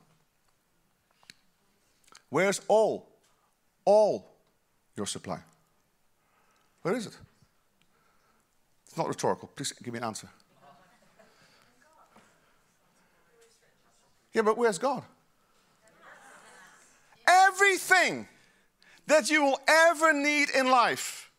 Where's 2.29 2.59
all, 2.67 3.07
all 3.85 4.33
your 4.97 5.05
supply? 5.05 5.39
Where 6.81 6.97
is 6.97 7.05
it? 7.05 7.17
It's 8.85 8.97
not 8.97 9.07
rhetorical. 9.07 9.49
Please 9.55 9.71
give 9.71 9.93
me 9.93 9.99
an 9.99 10.03
answer. 10.03 10.27
Yeah, 14.33 14.41
but 14.41 14.57
where's 14.57 14.77
God? 14.77 15.03
Everything 17.25 18.27
that 19.07 19.29
you 19.29 19.45
will 19.45 19.61
ever 19.65 20.11
need 20.11 20.49
in 20.49 20.69
life, 20.69 21.31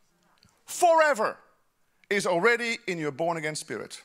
forever, 0.64 1.36
is 2.08 2.26
already 2.26 2.78
in 2.86 2.96
your 2.96 3.12
born 3.12 3.36
again 3.36 3.54
spirit 3.54 4.02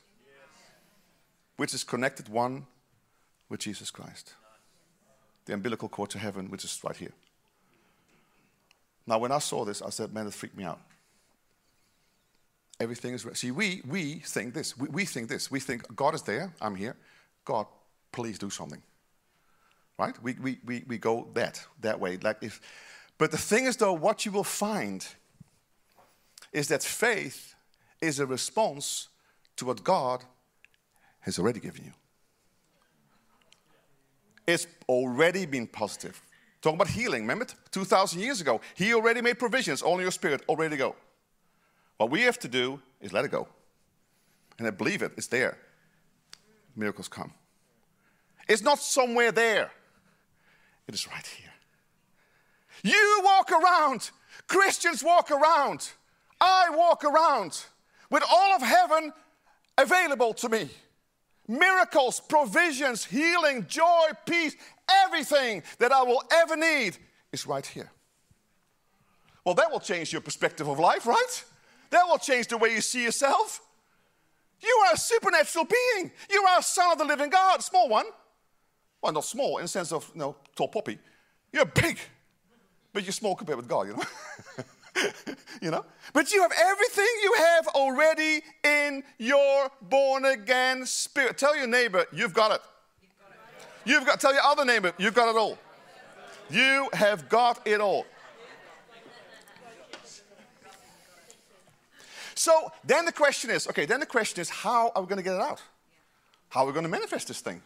which 1.56 1.74
is 1.74 1.84
connected 1.84 2.28
one 2.28 2.66
with 3.48 3.60
Jesus 3.60 3.90
Christ. 3.90 4.34
The 5.46 5.54
umbilical 5.54 5.88
cord 5.88 6.10
to 6.10 6.18
heaven, 6.18 6.50
which 6.50 6.64
is 6.64 6.80
right 6.84 6.96
here. 6.96 7.12
Now, 9.06 9.18
when 9.18 9.30
I 9.30 9.38
saw 9.38 9.64
this, 9.64 9.82
I 9.82 9.90
said, 9.90 10.12
man, 10.12 10.26
it 10.26 10.34
freaked 10.34 10.56
me 10.56 10.64
out. 10.64 10.80
Everything 12.80 13.14
is 13.14 13.24
right. 13.24 13.36
See, 13.36 13.52
we, 13.52 13.80
we 13.88 14.16
think 14.16 14.52
this. 14.52 14.76
We, 14.76 14.88
we 14.88 15.04
think 15.04 15.28
this. 15.28 15.50
We 15.50 15.60
think 15.60 15.94
God 15.94 16.14
is 16.14 16.22
there, 16.22 16.52
I'm 16.60 16.74
here. 16.74 16.96
God, 17.44 17.66
please 18.12 18.38
do 18.38 18.50
something. 18.50 18.82
Right? 19.98 20.14
We, 20.22 20.34
we, 20.34 20.58
we, 20.66 20.84
we 20.86 20.98
go 20.98 21.28
that, 21.34 21.64
that 21.80 22.00
way. 22.00 22.18
Like 22.18 22.38
if, 22.42 22.60
but 23.16 23.30
the 23.30 23.38
thing 23.38 23.64
is, 23.64 23.76
though, 23.76 23.94
what 23.94 24.26
you 24.26 24.32
will 24.32 24.44
find 24.44 25.06
is 26.52 26.68
that 26.68 26.82
faith 26.82 27.54
is 28.00 28.20
a 28.20 28.26
response 28.26 29.08
to 29.56 29.64
what 29.64 29.82
God 29.82 30.24
has 31.26 31.40
already 31.40 31.60
given 31.60 31.84
you. 31.84 31.92
It's 34.46 34.68
already 34.88 35.44
been 35.44 35.66
positive. 35.66 36.22
Talking 36.62 36.76
about 36.76 36.88
healing, 36.88 37.22
remember? 37.22 37.46
2,000 37.72 38.20
years 38.20 38.40
ago, 38.40 38.60
He 38.76 38.94
already 38.94 39.20
made 39.20 39.38
provisions, 39.38 39.82
all 39.82 40.00
your 40.00 40.12
spirit, 40.12 40.42
already 40.48 40.76
go. 40.76 40.94
What 41.96 42.10
we 42.10 42.22
have 42.22 42.38
to 42.38 42.48
do 42.48 42.80
is 43.00 43.12
let 43.12 43.24
it 43.24 43.32
go. 43.32 43.48
And 44.58 44.68
I 44.68 44.70
believe 44.70 45.02
it, 45.02 45.12
it's 45.16 45.26
there. 45.26 45.58
Miracles 46.76 47.08
come. 47.08 47.32
It's 48.48 48.62
not 48.62 48.78
somewhere 48.78 49.32
there, 49.32 49.72
it 50.86 50.94
is 50.94 51.08
right 51.08 51.26
here. 51.26 51.52
You 52.84 53.20
walk 53.24 53.50
around, 53.50 54.10
Christians 54.46 55.02
walk 55.02 55.32
around, 55.32 55.90
I 56.40 56.68
walk 56.70 57.02
around 57.02 57.64
with 58.10 58.22
all 58.30 58.52
of 58.52 58.62
heaven 58.62 59.12
available 59.76 60.32
to 60.34 60.48
me 60.48 60.70
miracles, 61.48 62.20
provisions, 62.20 63.04
healing, 63.04 63.66
joy, 63.68 64.08
peace, 64.24 64.56
everything 65.04 65.62
that 65.78 65.92
I 65.92 66.02
will 66.02 66.22
ever 66.32 66.56
need 66.56 66.96
is 67.32 67.46
right 67.46 67.64
here. 67.64 67.90
Well, 69.44 69.54
that 69.54 69.70
will 69.70 69.80
change 69.80 70.12
your 70.12 70.22
perspective 70.22 70.68
of 70.68 70.78
life, 70.78 71.06
right? 71.06 71.44
That 71.90 72.04
will 72.08 72.18
change 72.18 72.48
the 72.48 72.58
way 72.58 72.74
you 72.74 72.80
see 72.80 73.04
yourself. 73.04 73.60
You 74.60 74.84
are 74.86 74.94
a 74.94 74.96
supernatural 74.96 75.66
being. 75.66 76.10
You 76.30 76.42
are 76.42 76.58
a 76.58 76.62
son 76.62 76.92
of 76.92 76.98
the 76.98 77.04
living 77.04 77.30
God, 77.30 77.62
small 77.62 77.88
one. 77.88 78.06
Well, 79.00 79.12
not 79.12 79.24
small 79.24 79.58
in 79.58 79.64
the 79.64 79.68
sense 79.68 79.92
of, 79.92 80.10
you 80.14 80.20
know, 80.20 80.36
tall 80.56 80.68
poppy. 80.68 80.98
You're 81.52 81.66
big, 81.66 81.98
but 82.92 83.04
you're 83.04 83.12
small 83.12 83.36
compared 83.36 83.58
with 83.58 83.68
God, 83.68 83.86
you 83.86 83.92
know? 83.94 84.02
you 85.62 85.70
know? 85.70 85.84
But 86.12 86.32
you 86.32 86.42
have 86.42 86.52
everything 86.58 87.06
you 87.22 87.34
have 87.38 87.66
already 87.68 88.42
in 88.64 89.02
your 89.18 89.70
born 89.82 90.24
again 90.24 90.86
spirit. 90.86 91.38
Tell 91.38 91.56
your 91.56 91.66
neighbor, 91.66 92.06
you've 92.12 92.34
got 92.34 92.52
it. 92.52 92.60
You've 93.84 94.04
got, 94.04 94.20
tell 94.20 94.32
your 94.32 94.42
other 94.42 94.64
neighbor, 94.64 94.92
you've 94.98 95.14
got 95.14 95.28
it 95.28 95.38
all. 95.38 95.58
You 96.50 96.88
have 96.92 97.28
got 97.28 97.66
it 97.66 97.80
all. 97.80 98.06
So 102.34 102.70
then 102.84 103.04
the 103.04 103.12
question 103.12 103.50
is 103.50 103.66
okay, 103.68 103.86
then 103.86 104.00
the 104.00 104.06
question 104.06 104.40
is 104.40 104.48
how 104.48 104.92
are 104.94 105.02
we 105.02 105.08
going 105.08 105.18
to 105.18 105.22
get 105.24 105.34
it 105.34 105.40
out? 105.40 105.62
How 106.48 106.62
are 106.62 106.66
we 106.66 106.72
going 106.72 106.84
to 106.84 106.90
manifest 106.90 107.28
this 107.28 107.40
thing? 107.40 107.62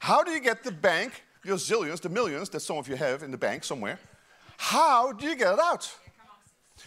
How 0.00 0.22
do 0.22 0.30
you 0.30 0.40
get 0.40 0.64
the 0.64 0.72
bank, 0.72 1.22
your 1.44 1.56
zillions, 1.56 2.00
the 2.00 2.08
millions 2.08 2.48
that 2.50 2.60
some 2.60 2.76
of 2.76 2.88
you 2.88 2.96
have 2.96 3.22
in 3.22 3.30
the 3.30 3.36
bank 3.36 3.62
somewhere? 3.64 3.98
How 4.56 5.12
do 5.12 5.26
you 5.26 5.36
get 5.36 5.54
it 5.54 5.60
out? 5.60 5.92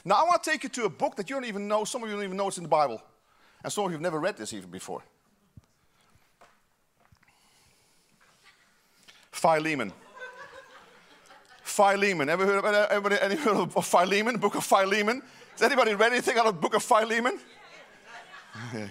Now, 0.04 0.16
I 0.16 0.24
want 0.24 0.44
to 0.44 0.50
take 0.50 0.64
you 0.64 0.70
to 0.70 0.86
a 0.86 0.90
book 0.90 1.16
that 1.16 1.30
you 1.30 1.36
don't 1.36 1.46
even 1.46 1.68
know, 1.68 1.84
some 1.84 2.04
of 2.04 2.10
you 2.10 2.16
don't 2.16 2.24
even 2.24 2.38
know 2.38 2.48
it's 2.48 2.58
in 2.58 2.64
the 2.64 2.70
Bible. 2.70 3.02
And 3.64 3.72
some 3.72 3.86
of 3.86 3.92
you 3.92 3.96
have 3.96 4.02
never 4.02 4.20
read 4.20 4.38
this 4.38 4.54
even 4.54 4.70
before. 4.70 5.04
Philemon. 9.32 9.92
Philemon. 11.64 12.30
Ever 12.30 12.46
heard 12.46 12.64
of, 12.64 12.92
anybody, 12.92 13.16
any 13.22 13.36
heard 13.36 13.58
of 13.76 13.86
Philemon, 13.86 14.38
book 14.38 14.56
of 14.56 14.64
Philemon? 14.64 15.22
Has 15.52 15.62
anybody 15.62 15.94
read 15.94 16.12
anything 16.12 16.38
out 16.38 16.48
of 16.48 16.62
book 16.62 16.74
of 16.74 16.84
Philemon? 16.84 17.40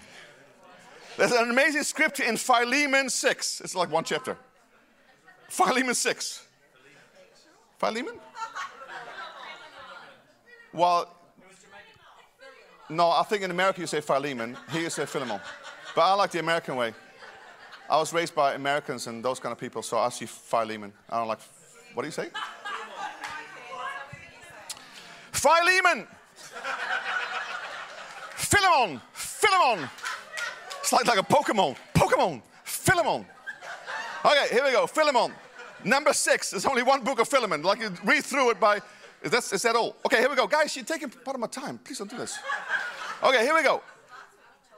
There's 1.17 1.33
an 1.33 1.51
amazing 1.51 1.85
scripture 1.85 2.25
in 2.25 2.37
Philemon 2.37 3.09
6. 3.09 3.61
It's 3.61 3.75
like 3.75 3.91
one 3.91 4.05
chapter. 4.05 4.37
Philemon 5.49 5.95
6. 5.95 6.47
Philemon? 7.79 8.15
Well, 10.75 11.09
no, 12.91 13.11
I 13.11 13.23
think 13.23 13.45
in 13.45 13.51
America 13.53 13.81
you 13.81 13.87
say 13.87 14.01
Philemon. 14.01 14.57
Here 14.73 14.83
you 14.83 14.91
say 14.91 15.07
Philemon. 15.07 15.41
But 15.95 16.03
I 16.03 16.15
like 16.15 16.33
the 16.33 16.41
American 16.41 16.75
way. 16.75 16.93
I 17.89 17.97
was 17.97 18.13
raised 18.13 18.35
by 18.35 18.55
Americans 18.55 19.07
and 19.07 19.25
those 19.25 19.39
kind 19.39 19.53
of 19.53 19.59
people, 19.59 19.83
so 19.83 19.99
I 19.99 20.09
see 20.09 20.27
Philemon. 20.27 20.93
I 21.09 21.19
don't 21.19 21.29
like, 21.29 21.39
what 21.95 22.03
do 22.03 22.09
you 22.09 22.13
say? 22.13 22.29
Philemon! 25.31 26.09
Philemon! 28.35 29.01
Philemon! 29.13 29.89
It's 30.81 30.93
like, 30.93 31.07
like 31.07 31.19
a 31.19 31.23
Pokemon. 31.23 31.77
Pokemon! 31.95 32.43
Philemon! 32.65 33.27
Okay, 34.25 34.47
here 34.51 34.65
we 34.65 34.73
go. 34.73 34.87
Philemon. 34.87 35.33
Number 35.85 36.13
six. 36.13 36.51
There's 36.51 36.67
only 36.67 36.83
one 36.83 37.05
book 37.05 37.21
of 37.21 37.29
Philemon. 37.29 37.63
Like 37.63 37.79
you 37.81 37.93
read 38.05 38.25
through 38.25 38.51
it 38.51 38.59
by 38.59 38.81
is 39.25 39.31
that, 39.31 39.53
is 39.53 39.63
that 39.63 39.75
all? 39.75 39.97
Okay, 40.05 40.19
here 40.19 40.29
we 40.29 40.37
go. 40.37 40.47
Guys, 40.47 40.77
you're 40.77 40.85
taking 40.85 41.09
part 41.09 41.35
of 41.35 41.41
my 41.41 41.47
time. 41.47 41.79
Please 41.79 41.99
don't 41.99 42.11
do 42.11 42.19
this. 42.19 42.39
Okay, 43.23 43.43
here 43.43 43.55
we 43.55 43.63
go. 43.63 43.83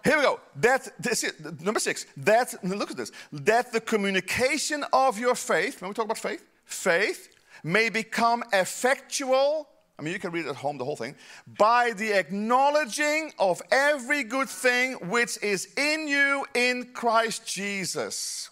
Here 0.05 0.17
we 0.17 0.23
go. 0.23 0.39
That 0.61 0.89
this 1.01 1.25
is, 1.25 1.33
number 1.61 1.81
six. 1.81 2.07
That 2.17 2.55
look 2.63 2.93
at 2.93 2.97
this. 2.97 3.11
That 3.33 3.73
the 3.73 3.81
communication 3.81 4.85
of 4.93 5.19
your 5.19 5.35
faith. 5.35 5.81
When 5.81 5.89
we 5.89 5.95
talk 5.95 6.05
about 6.05 6.19
faith, 6.19 6.45
faith 6.65 7.35
may 7.65 7.89
become 7.89 8.45
effectual. 8.53 9.69
I 9.99 10.03
mean, 10.03 10.13
you 10.13 10.21
can 10.21 10.31
read 10.31 10.47
at 10.47 10.55
home 10.55 10.79
the 10.79 10.85
whole 10.85 10.95
thing. 10.95 11.17
By 11.59 11.93
the 11.93 12.13
acknowledging 12.13 13.33
of 13.41 13.61
every 13.73 14.23
good 14.23 14.49
thing 14.49 14.93
which 15.09 15.43
is 15.43 15.75
in 15.77 16.07
you 16.07 16.47
in 16.55 16.91
Christ 16.93 17.45
Jesus. 17.45 18.51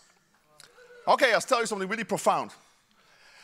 Okay, 1.07 1.33
I'll 1.33 1.41
tell 1.41 1.61
you 1.61 1.67
something 1.67 1.89
really 1.89 2.03
profound. 2.03 2.51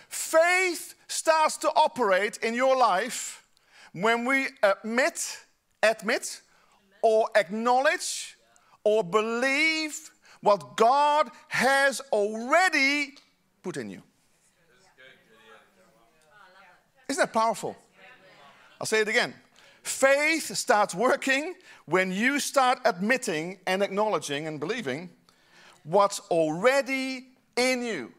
Faith 0.09 0.95
starts 1.11 1.57
to 1.59 1.69
operate 1.71 2.39
in 2.39 2.55
your 2.55 2.77
life 2.77 3.45
when 3.93 4.25
we 4.25 4.47
admit, 4.63 5.39
admit, 5.83 6.41
or 7.03 7.29
acknowledge 7.35 8.37
or 8.85 9.03
believe 9.03 10.11
what 10.41 10.77
God 10.77 11.31
has 11.49 12.01
already 12.13 13.15
put 13.63 13.77
in 13.77 13.91
you. 13.91 14.03
Isn't 17.09 17.21
that 17.21 17.33
powerful? 17.33 17.77
I'll 18.81 18.87
say 18.87 19.01
it 19.01 19.09
again. 19.09 19.35
Faith 19.83 20.57
starts 20.57 20.95
working 20.95 21.55
when 21.87 22.13
you 22.13 22.39
start 22.39 22.79
admitting 22.85 23.59
and 23.67 23.83
acknowledging 23.83 24.47
and 24.47 24.61
believing 24.61 25.11
what's 25.83 26.21
already 26.31 27.27
in 27.57 27.83
you. 27.83 28.13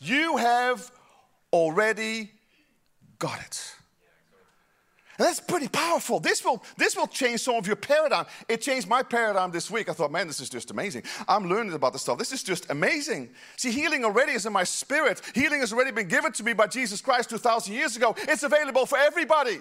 You 0.00 0.36
have 0.38 0.90
already 1.56 2.30
got 3.18 3.40
it. 3.40 3.76
And 5.18 5.26
that's 5.26 5.40
pretty 5.40 5.68
powerful. 5.68 6.20
This 6.20 6.44
will, 6.44 6.62
this 6.76 6.94
will 6.94 7.06
change 7.06 7.40
some 7.40 7.54
of 7.54 7.66
your 7.66 7.76
paradigm. 7.76 8.26
It 8.48 8.60
changed 8.60 8.86
my 8.86 9.02
paradigm 9.02 9.50
this 9.50 9.70
week. 9.70 9.88
I 9.88 9.94
thought, 9.94 10.12
man, 10.12 10.26
this 10.26 10.40
is 10.40 10.50
just 10.50 10.70
amazing. 10.70 11.04
I'm 11.26 11.48
learning 11.48 11.72
about 11.72 11.94
this 11.94 12.02
stuff. 12.02 12.18
This 12.18 12.32
is 12.32 12.42
just 12.42 12.70
amazing. 12.70 13.30
See, 13.56 13.70
healing 13.70 14.04
already 14.04 14.32
is 14.32 14.44
in 14.44 14.52
my 14.52 14.64
spirit. 14.64 15.22
Healing 15.34 15.60
has 15.60 15.72
already 15.72 15.90
been 15.90 16.08
given 16.08 16.32
to 16.32 16.44
me 16.44 16.52
by 16.52 16.66
Jesus 16.66 17.00
Christ 17.00 17.30
2,000 17.30 17.72
years 17.72 17.96
ago. 17.96 18.14
It's 18.28 18.42
available 18.42 18.84
for 18.84 18.98
everybody. 18.98 19.58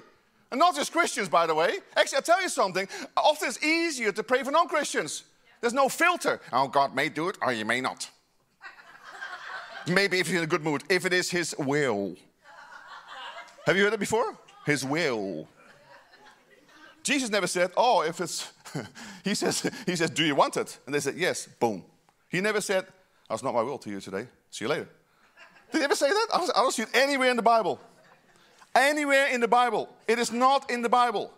And 0.51 0.60
not 0.60 0.75
just 0.75 0.91
Christians, 0.91 1.29
by 1.29 1.47
the 1.47 1.55
way. 1.55 1.77
Actually, 1.95 2.17
I'll 2.17 2.21
tell 2.23 2.41
you 2.41 2.49
something. 2.49 2.88
Often 3.15 3.47
it's 3.49 3.63
easier 3.63 4.12
to 4.12 4.23
pray 4.23 4.43
for 4.43 4.51
non 4.51 4.67
Christians. 4.67 5.23
There's 5.62 5.73
no 5.73 5.88
filter. 5.88 6.41
Oh, 6.51 6.67
God 6.67 6.93
may 6.93 7.08
do 7.08 7.29
it, 7.29 7.38
or 7.41 7.51
He 7.53 7.63
may 7.63 7.79
not. 7.79 8.10
Maybe 9.88 10.19
if 10.19 10.30
you're 10.30 10.39
in 10.39 10.43
a 10.43 10.48
good 10.48 10.63
mood, 10.63 10.84
if 10.89 11.06
it 11.06 11.13
is 11.13 11.30
His 11.30 11.56
will. 11.58 12.15
Have 13.65 13.76
you 13.76 13.84
heard 13.84 13.93
it 13.93 14.00
before? 14.00 14.38
His 14.65 14.86
will. 14.86 15.48
Jesus 17.04 17.30
never 17.30 17.48
said, 17.48 17.71
Oh, 17.78 18.02
if 18.02 18.19
it's, 18.19 18.52
he, 19.24 19.36
says, 19.36 19.69
he 19.86 19.95
says, 19.95 20.10
Do 20.10 20.24
you 20.24 20.36
want 20.36 20.58
it? 20.58 20.80
And 20.86 20.93
they 20.93 21.00
said, 21.00 21.15
Yes, 21.15 21.48
boom. 21.60 21.84
He 22.30 22.41
never 22.41 22.62
said, 22.62 22.86
That's 23.30 23.43
not 23.43 23.54
my 23.54 23.62
will 23.62 23.78
to 23.80 23.89
you 23.89 24.00
today. 24.00 24.28
See 24.50 24.65
you 24.65 24.69
later. 24.69 24.89
Did 25.71 25.80
he 25.80 25.84
ever 25.84 25.95
say 25.95 26.10
that? 26.10 26.28
I 26.34 26.62
don't 26.62 26.71
see 26.71 26.84
it 26.84 26.89
anywhere 26.93 27.30
in 27.30 27.36
the 27.36 27.43
Bible. 27.43 27.80
Anywhere 28.76 29.28
in 29.28 29.39
the 29.39 29.48
Bible. 29.48 29.89
It 30.08 30.19
is 30.19 30.32
not 30.32 30.69
in 30.69 30.82
the 30.82 30.89
Bible. 30.89 31.32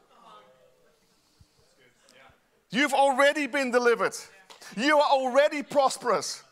You've 2.69 2.93
already 2.93 3.47
been 3.47 3.71
delivered. 3.71 4.13
You 4.75 4.97
are 4.97 5.09
already 5.09 5.63
prosperous. 5.63 6.43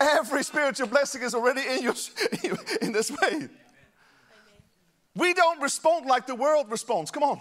Every 0.00 0.42
spiritual 0.42 0.86
blessing 0.88 1.22
is 1.22 1.34
already 1.34 1.60
in 1.60 1.82
you 1.82 1.94
in 2.82 2.92
this 2.92 3.10
way. 3.10 3.48
We 5.14 5.34
don't 5.34 5.60
respond 5.60 6.06
like 6.06 6.26
the 6.26 6.34
world 6.34 6.70
responds. 6.70 7.10
Come 7.10 7.22
on. 7.22 7.40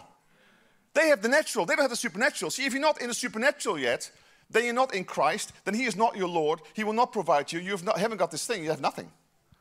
They 0.93 1.08
have 1.08 1.22
the 1.22 1.30
natural, 1.30 1.65
they 1.65 1.76
don't 1.76 1.84
have 1.84 1.91
the 1.91 1.95
supernatural. 1.95 2.52
See, 2.52 2.65
if 2.65 2.74
you're 2.74 2.82
not 2.82 3.00
in 3.00 3.08
the 3.08 3.13
supernatural 3.13 3.80
yet, 3.80 4.12
then 4.50 4.65
you're 4.65 4.74
not 4.74 4.93
in 4.93 5.06
Christ, 5.06 5.54
then 5.63 5.76
He 5.76 5.86
is 5.86 5.95
not 5.95 6.17
your 6.17 6.28
Lord. 6.28 6.60
He 6.74 6.84
will 6.84 6.93
not 6.93 7.13
provide 7.13 7.52
you. 7.52 7.60
You 7.60 7.72
have 7.72 7.84
not, 7.84 8.00
haven't 8.00 8.17
got 8.17 8.32
this 8.32 8.45
thing, 8.45 8.63
you 8.63 8.69
have 8.72 8.82
nothing. 8.82 9.10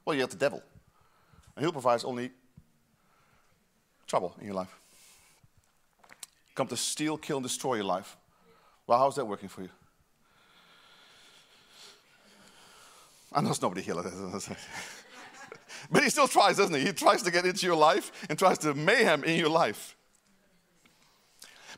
Well, 0.04 0.14
you 0.14 0.22
have 0.22 0.30
the 0.30 0.36
devil. 0.36 0.62
And 1.54 1.64
He'll 1.64 1.72
provide 1.72 2.04
only 2.04 2.30
trouble 4.06 4.34
in 4.40 4.46
your 4.46 4.54
life. 4.54 4.74
Come 6.54 6.66
to 6.68 6.76
steal, 6.76 7.18
kill, 7.18 7.36
and 7.36 7.44
destroy 7.44 7.74
your 7.74 7.84
life. 7.84 8.16
Well, 8.86 8.98
how's 8.98 9.16
that 9.16 9.26
working 9.26 9.50
for 9.50 9.62
you? 9.62 9.68
I 13.32 13.40
know 13.40 13.46
there's 13.46 13.62
nobody 13.62 13.82
here 13.82 13.94
like 13.94 14.04
that. 14.04 14.56
but 15.90 16.02
he 16.02 16.10
still 16.10 16.28
tries, 16.28 16.56
doesn't 16.56 16.74
he? 16.74 16.84
He 16.84 16.92
tries 16.92 17.22
to 17.22 17.30
get 17.30 17.44
into 17.44 17.66
your 17.66 17.76
life 17.76 18.10
and 18.28 18.38
tries 18.38 18.58
to 18.58 18.74
mayhem 18.74 19.24
in 19.24 19.38
your 19.38 19.50
life. 19.50 19.96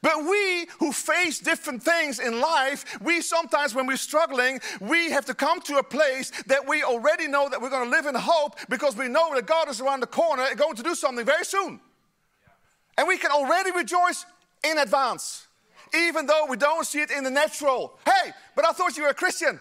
But 0.03 0.25
we 0.25 0.67
who 0.79 0.93
face 0.93 1.41
different 1.41 1.83
things 1.83 2.21
in 2.21 2.41
life, 2.41 3.01
we 3.03 3.21
sometimes, 3.21 3.75
when 3.75 3.87
we're 3.87 3.97
struggling, 3.97 4.61
we 4.81 5.11
have 5.11 5.27
to 5.27 5.35
come 5.35 5.61
to 5.63 5.77
a 5.77 5.83
place 5.83 6.31
that 6.47 6.67
we 6.67 6.83
already 6.83 7.29
know 7.29 7.49
that 7.49 7.61
we're 7.61 7.71
going 7.71 7.91
to 7.91 7.97
live 7.97 8.07
in 8.07 8.15
hope 8.15 8.57
because 8.69 8.97
we 8.97 9.09
know 9.09 9.35
that 9.35 9.47
God 9.47 9.69
is 9.69 9.81
around 9.81 10.01
the 10.01 10.07
corner 10.07 10.45
and 10.45 10.59
going 10.59 10.77
to 10.77 10.83
do 10.83 10.95
something 10.95 11.27
very 11.27 11.45
soon. 11.45 11.81
And 12.97 13.09
we 13.09 13.19
can 13.19 13.31
already 13.31 13.73
rejoice 13.73 14.25
in 14.65 14.79
advance, 14.79 15.47
even 15.95 16.27
though 16.27 16.47
we 16.49 16.57
don't 16.57 16.87
see 16.87 17.01
it 17.01 17.11
in 17.11 17.25
the 17.25 17.31
natural. 17.31 17.99
Hey, 18.05 18.33
but 18.57 18.65
I 18.65 18.73
thought 18.73 18.97
you 18.97 19.03
were 19.03 19.11
a 19.11 19.15
Christian. 19.15 19.61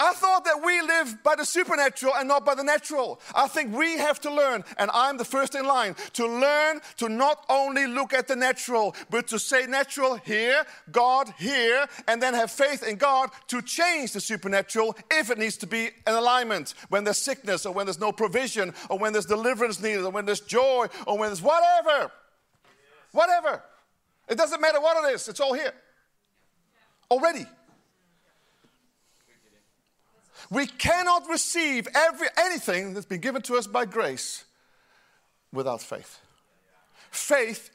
I 0.00 0.12
thought 0.12 0.44
that 0.44 0.62
we 0.64 0.80
live 0.80 1.22
by 1.24 1.34
the 1.34 1.44
supernatural 1.44 2.14
and 2.14 2.28
not 2.28 2.46
by 2.46 2.54
the 2.54 2.62
natural. 2.62 3.20
I 3.34 3.48
think 3.48 3.74
we 3.76 3.98
have 3.98 4.20
to 4.20 4.32
learn, 4.32 4.62
and 4.78 4.90
I'm 4.94 5.16
the 5.16 5.24
first 5.24 5.56
in 5.56 5.66
line, 5.66 5.96
to 6.12 6.26
learn 6.26 6.80
to 6.98 7.08
not 7.08 7.44
only 7.48 7.88
look 7.88 8.12
at 8.12 8.28
the 8.28 8.36
natural, 8.36 8.94
but 9.10 9.26
to 9.28 9.40
say 9.40 9.66
natural 9.66 10.14
here, 10.14 10.64
God 10.92 11.34
here, 11.36 11.86
and 12.06 12.22
then 12.22 12.34
have 12.34 12.52
faith 12.52 12.86
in 12.86 12.96
God 12.96 13.30
to 13.48 13.60
change 13.60 14.12
the 14.12 14.20
supernatural 14.20 14.96
if 15.10 15.30
it 15.30 15.38
needs 15.38 15.56
to 15.58 15.66
be 15.66 15.86
an 16.06 16.14
alignment. 16.14 16.74
When 16.90 17.02
there's 17.02 17.18
sickness, 17.18 17.66
or 17.66 17.74
when 17.74 17.86
there's 17.86 17.98
no 17.98 18.12
provision, 18.12 18.74
or 18.88 18.98
when 18.98 19.12
there's 19.12 19.26
deliverance 19.26 19.82
needed, 19.82 20.04
or 20.04 20.10
when 20.10 20.26
there's 20.26 20.40
joy, 20.40 20.86
or 21.08 21.18
when 21.18 21.30
there's 21.30 21.42
whatever. 21.42 22.12
Whatever. 23.10 23.64
It 24.28 24.38
doesn't 24.38 24.60
matter 24.60 24.80
what 24.80 25.04
it 25.04 25.14
is, 25.14 25.26
it's 25.26 25.40
all 25.40 25.54
here. 25.54 25.72
Already. 27.10 27.46
We 30.50 30.66
cannot 30.66 31.28
receive 31.28 31.86
every, 31.94 32.28
anything 32.38 32.94
that's 32.94 33.06
been 33.06 33.20
given 33.20 33.42
to 33.42 33.56
us 33.56 33.66
by 33.66 33.84
grace 33.84 34.44
without 35.52 35.82
faith. 35.82 36.20
Faith 37.10 37.70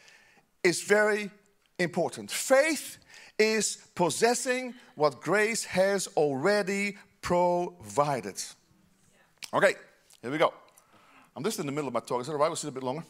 is 0.63 0.81
very 0.81 1.29
important. 1.77 2.31
Faith 2.31 2.97
is 3.37 3.77
possessing 3.95 4.73
what 4.95 5.21
grace 5.21 5.65
has 5.65 6.07
already 6.17 6.97
provided. 7.21 8.41
Okay, 9.53 9.75
here 10.21 10.31
we 10.31 10.37
go. 10.37 10.53
I'm 11.35 11.43
just 11.43 11.59
in 11.59 11.65
the 11.65 11.71
middle 11.71 11.87
of 11.87 11.93
my 11.93 11.99
talk. 11.99 12.21
Is 12.21 12.27
that 12.27 12.33
all 12.33 12.39
right? 12.39 12.47
We'll 12.47 12.55
sit 12.55 12.69
a 12.69 12.73
bit 12.73 12.83
longer. 12.83 13.03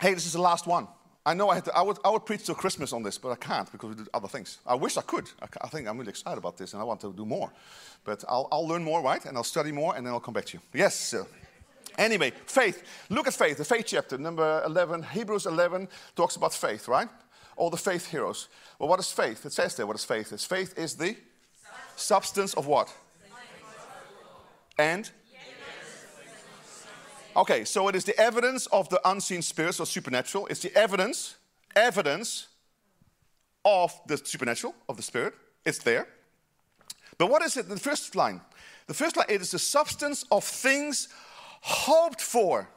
Hey, 0.00 0.14
this 0.14 0.26
is 0.26 0.32
the 0.32 0.40
last 0.40 0.66
one. 0.66 0.88
I 1.30 1.34
know 1.34 1.48
I, 1.48 1.54
had 1.54 1.64
to, 1.66 1.76
I, 1.76 1.82
would, 1.82 1.96
I 2.04 2.10
would 2.10 2.26
preach 2.26 2.44
till 2.44 2.56
Christmas 2.56 2.92
on 2.92 3.04
this, 3.04 3.16
but 3.16 3.30
I 3.30 3.36
can't 3.36 3.70
because 3.70 3.90
we 3.90 3.94
do 4.02 4.10
other 4.12 4.26
things. 4.26 4.58
I 4.66 4.74
wish 4.74 4.96
I 4.96 5.02
could. 5.02 5.30
I, 5.40 5.46
I 5.60 5.68
think 5.68 5.86
I'm 5.86 5.96
really 5.96 6.10
excited 6.10 6.38
about 6.38 6.56
this 6.56 6.72
and 6.72 6.82
I 6.82 6.84
want 6.84 7.00
to 7.02 7.12
do 7.12 7.24
more. 7.24 7.52
But 8.02 8.24
I'll, 8.28 8.48
I'll 8.50 8.66
learn 8.66 8.82
more, 8.82 9.00
right? 9.00 9.24
And 9.24 9.36
I'll 9.36 9.44
study 9.44 9.70
more 9.70 9.94
and 9.94 10.04
then 10.04 10.12
I'll 10.12 10.18
come 10.18 10.34
back 10.34 10.46
to 10.46 10.56
you. 10.56 10.62
Yes, 10.74 10.98
sir. 10.98 11.24
Anyway, 11.96 12.32
faith. 12.46 12.82
Look 13.10 13.28
at 13.28 13.34
faith, 13.34 13.58
the 13.58 13.64
faith 13.64 13.84
chapter, 13.86 14.18
number 14.18 14.60
11. 14.66 15.04
Hebrews 15.04 15.46
11 15.46 15.86
talks 16.16 16.34
about 16.34 16.52
faith, 16.52 16.88
right? 16.88 17.08
All 17.54 17.70
the 17.70 17.76
faith 17.76 18.10
heroes. 18.10 18.48
Well, 18.80 18.88
what 18.88 18.98
is 18.98 19.12
faith? 19.12 19.46
It 19.46 19.52
says 19.52 19.76
there 19.76 19.86
what 19.86 19.94
is 19.94 20.04
faith 20.04 20.32
is. 20.32 20.44
Faith 20.44 20.76
is 20.76 20.96
the 20.96 21.14
substance 21.94 22.54
of 22.54 22.66
what? 22.66 22.92
And 24.76 25.08
Okay, 27.36 27.64
so 27.64 27.88
it 27.88 27.94
is 27.94 28.04
the 28.04 28.18
evidence 28.18 28.66
of 28.66 28.88
the 28.88 29.00
unseen 29.08 29.42
spirits 29.42 29.78
or 29.78 29.86
supernatural. 29.86 30.46
It's 30.48 30.60
the 30.60 30.76
evidence, 30.76 31.36
evidence 31.76 32.48
of 33.64 33.92
the 34.06 34.16
supernatural, 34.16 34.74
of 34.88 34.96
the 34.96 35.02
spirit. 35.02 35.34
It's 35.64 35.78
there. 35.78 36.08
But 37.18 37.30
what 37.30 37.42
is 37.42 37.56
it? 37.56 37.68
The 37.68 37.78
first 37.78 38.16
line. 38.16 38.40
The 38.86 38.94
first 38.94 39.16
line, 39.16 39.26
it 39.28 39.40
is 39.40 39.52
the 39.52 39.58
substance 39.58 40.24
of 40.30 40.42
things 40.42 41.08
hoped 41.60 42.20
for. 42.20 42.68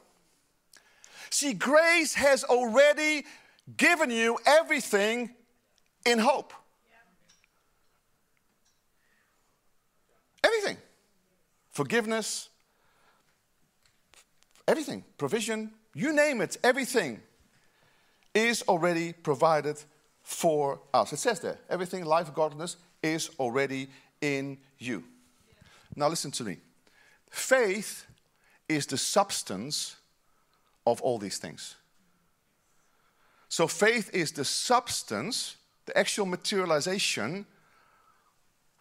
See, 1.30 1.54
grace 1.54 2.13
has 2.13 2.44
already 2.44 3.26
given 3.78 4.12
you 4.12 4.38
everything 4.46 5.32
in 6.06 6.20
hope. 6.20 6.54
Everything. 10.44 10.78
Forgiveness, 11.72 12.50
Everything, 14.67 15.04
provision, 15.17 15.71
you 15.93 16.13
name 16.13 16.41
it, 16.41 16.58
everything 16.63 17.21
is 18.34 18.63
already 18.63 19.13
provided 19.13 19.78
for 20.21 20.80
us. 20.93 21.13
It 21.13 21.17
says 21.17 21.39
there, 21.39 21.60
everything, 21.69 22.06
life, 22.06 22.34
godliness 22.34 22.78
is 23.02 23.30
already 23.39 23.89
in 24.21 24.58
you. 24.80 25.04
Now 25.95 26.08
listen 26.08 26.32
to 26.32 26.43
me. 26.43 26.58
Faith 27.30 28.06
is 28.69 28.86
the 28.88 28.97
substance 28.97 29.97
of 30.88 31.02
all 31.02 31.17
these 31.17 31.38
things. 31.38 31.76
So 33.49 33.67
faith 33.67 34.10
is 34.13 34.32
the 34.32 34.45
substance, 34.45 35.58
the 35.86 35.95
actual 35.97 36.26
materialization 36.26 37.45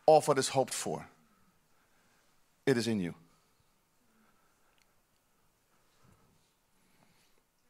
of 0.09 0.27
what 0.29 0.39
is 0.39 0.49
hoped 0.49 0.73
for. 0.73 1.07
It 2.65 2.77
is 2.77 2.87
in 2.87 3.01
you. 3.01 3.15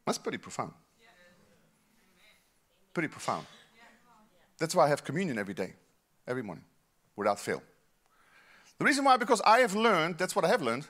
That's 0.05 0.17
pretty 0.17 0.37
profound. 0.37 0.73
Pretty 2.93 3.07
profound. 3.07 3.45
That's 4.59 4.75
why 4.75 4.85
I 4.85 4.89
have 4.89 5.03
communion 5.03 5.37
every 5.39 5.53
day, 5.53 5.73
every 6.27 6.43
morning, 6.43 6.63
without 7.15 7.39
fail. 7.39 7.61
The 8.77 8.85
reason 8.85 9.03
why, 9.03 9.17
because 9.17 9.41
I 9.45 9.59
have 9.59 9.75
learned, 9.75 10.17
that's 10.17 10.35
what 10.35 10.45
I 10.45 10.49
have 10.49 10.61
learned, 10.61 10.87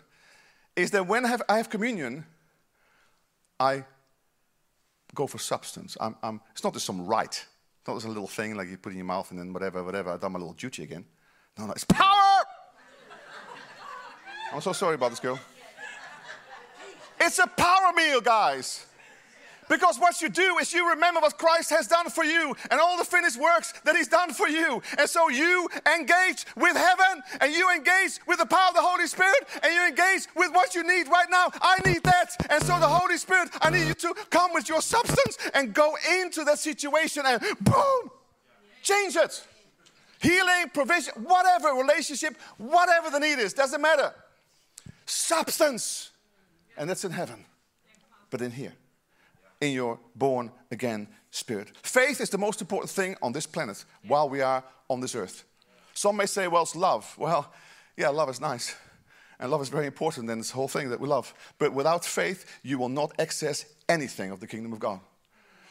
is 0.76 0.92
that 0.92 1.08
when 1.08 1.26
I 1.26 1.30
have, 1.30 1.42
I 1.48 1.58
have 1.58 1.70
communion, 1.70 2.26
I 3.60 3.86
go 5.14 5.28
for 5.28 5.38
substance. 5.38 5.96
I'm, 6.00 6.16
I'm, 6.24 6.42
it's 6.52 6.64
not 6.64 6.74
just 6.74 6.86
some 6.86 7.06
rite. 7.06 7.46
It's 7.80 7.88
not 7.88 7.96
just 7.96 8.06
a 8.06 8.10
little 8.10 8.28
thing 8.28 8.56
like 8.56 8.68
you 8.70 8.78
put 8.78 8.92
in 8.92 8.98
your 8.98 9.06
mouth 9.06 9.30
and 9.32 9.40
then 9.40 9.54
whatever, 9.54 9.84
whatever. 9.84 10.12
I've 10.12 10.22
done 10.22 10.32
my 10.32 10.40
little 10.40 10.54
duty 10.54 10.84
again. 10.84 11.06
No, 11.58 11.68
no, 11.68 11.74
it's 11.74 11.84
power! 11.84 12.44
I'm 14.52 14.62
so 14.62 14.74
sorry 14.74 14.96
about 14.96 15.12
this 15.12 15.20
girl. 15.20 15.40
It's 17.20 17.40
a 17.40 17.48
power 17.48 17.94
meal, 17.96 18.22
guys. 18.22 18.86
Because 19.70 19.98
what 19.98 20.22
you 20.22 20.30
do 20.30 20.58
is 20.58 20.74
you 20.74 20.90
remember 20.90 21.20
what 21.20 21.38
Christ 21.38 21.70
has 21.70 21.88
done 21.88 22.10
for 22.10 22.24
you 22.24 22.56
and 22.70 22.80
all 22.80 22.98
the 22.98 23.04
finished 23.04 23.40
works 23.40 23.74
that 23.86 23.96
He's 23.96 24.08
done 24.08 24.34
for 24.34 24.48
you. 24.48 24.82
And 24.98 25.10
so 25.10 25.30
you 25.30 25.70
engage 25.96 26.46
with 26.56 26.76
heaven 26.76 27.24
and 27.42 27.54
you 27.54 27.72
engage 27.72 28.20
with 28.28 28.40
the 28.40 28.46
power 28.46 28.70
of 28.70 28.76
the 28.76 28.82
Holy 28.82 29.08
Spirit 29.08 29.48
and 29.62 29.74
you 29.74 29.88
engage 29.88 30.28
with 30.36 30.52
what 30.54 30.76
you 30.76 30.84
need 30.84 31.08
right 31.08 31.28
now. 31.30 31.50
I 31.62 31.78
need 31.86 32.04
that. 32.04 32.36
And 32.50 32.64
so 32.64 32.80
the 32.80 32.88
Holy 32.88 33.18
Spirit, 33.18 33.50
I 33.62 33.70
need 33.70 33.88
you 33.88 33.94
to 33.94 34.14
come 34.30 34.54
with 34.54 34.70
your 34.70 34.82
substance 34.82 35.38
and 35.54 35.74
go 35.74 35.96
into 36.22 36.44
that 36.44 36.60
situation 36.60 37.24
and 37.26 37.42
boom, 37.62 38.12
change 38.82 39.16
it. 39.16 39.46
Healing, 40.20 40.70
provision, 40.74 41.14
whatever 41.24 41.70
relationship, 41.74 42.38
whatever 42.58 43.10
the 43.10 43.20
need 43.20 43.40
is, 43.40 43.54
doesn't 43.54 43.82
matter. 43.82 44.14
Substance. 45.06 46.12
And 46.78 46.90
that's 46.90 47.04
in 47.04 47.12
heaven, 47.12 47.46
but 48.30 48.42
in 48.42 48.52
here 48.52 48.74
in 49.64 49.72
your 49.72 49.98
born 50.16 50.52
again 50.72 51.08
spirit. 51.32 51.72
Faith 51.84 52.20
is 52.20 52.30
the 52.30 52.38
most 52.38 52.62
important 52.62 52.90
thing 52.90 53.16
on 53.22 53.32
this 53.32 53.48
planet 53.48 53.86
while 54.06 54.30
we 54.30 54.42
are 54.42 54.64
on 54.90 55.00
this 55.00 55.16
earth. 55.16 55.46
Some 55.94 56.18
may 56.18 56.26
say, 56.26 56.48
well, 56.48 56.64
it's 56.64 56.76
love. 56.76 57.16
Well, 57.18 57.52
yeah, 57.96 58.10
love 58.10 58.30
is 58.30 58.42
nice. 58.42 58.76
And 59.40 59.50
love 59.50 59.62
is 59.62 59.70
very 59.70 59.86
important 59.86 60.30
in 60.30 60.38
this 60.38 60.52
whole 60.52 60.68
thing 60.68 60.90
that 60.90 61.00
we 61.00 61.08
love. 61.08 61.34
But 61.60 61.74
without 61.74 62.04
faith, 62.04 62.60
you 62.62 62.78
will 62.78 62.90
not 62.90 63.14
access 63.20 63.66
anything 63.88 64.32
of 64.32 64.40
the 64.40 64.48
kingdom 64.48 64.74
of 64.74 64.80
God. 64.80 65.00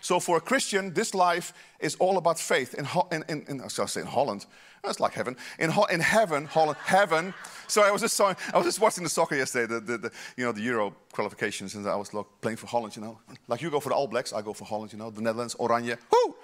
So 0.02 0.18
for 0.18 0.36
a 0.36 0.40
Christian, 0.40 0.92
this 0.92 1.14
life 1.14 1.54
is 1.78 1.94
all 2.00 2.18
about 2.18 2.38
faith. 2.38 2.74
In, 2.74 2.86
in, 3.12 3.24
in, 3.28 3.46
in 3.48 3.60
I 3.62 3.68
say 3.68 4.00
in 4.00 4.06
Holland, 4.06 4.46
that's 4.82 4.98
like 4.98 5.12
heaven. 5.12 5.36
In, 5.60 5.70
in 5.90 6.00
heaven, 6.00 6.44
Holland, 6.46 6.76
heaven. 6.84 7.32
So 7.68 7.82
I 7.82 7.92
was 7.92 8.02
just 8.02 8.20
I 8.20 8.34
was 8.54 8.64
just 8.64 8.80
watching 8.80 9.04
the 9.04 9.08
soccer 9.08 9.36
yesterday, 9.36 9.72
the, 9.72 9.80
the, 9.80 9.98
the, 9.98 10.10
you 10.36 10.44
know 10.44 10.50
the 10.50 10.60
Euro 10.62 10.92
qualifications, 11.12 11.76
and 11.76 11.86
I 11.88 11.94
was 11.94 12.12
like, 12.12 12.26
playing 12.40 12.56
for 12.56 12.66
Holland. 12.66 12.96
You 12.96 13.02
know, 13.02 13.18
like 13.46 13.62
you 13.62 13.70
go 13.70 13.78
for 13.78 13.90
the 13.90 13.94
All 13.94 14.08
Blacks, 14.08 14.32
I 14.32 14.42
go 14.42 14.52
for 14.52 14.64
Holland. 14.64 14.92
You 14.92 14.98
know, 14.98 15.10
the 15.10 15.22
Netherlands, 15.22 15.54
Oranje, 15.54 15.96
whoo! 16.10 16.34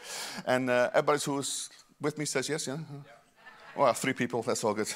And 0.46 0.70
uh, 0.70 0.90
everybody 0.94 1.18
who's 1.24 1.68
with 2.00 2.16
me 2.16 2.26
says 2.26 2.48
yes. 2.48 2.68
Yeah. 2.68 2.74
yeah. 2.76 2.98
Well, 3.76 3.92
three 3.92 4.12
people. 4.12 4.42
That's 4.42 4.62
all 4.62 4.74
good. 4.74 4.92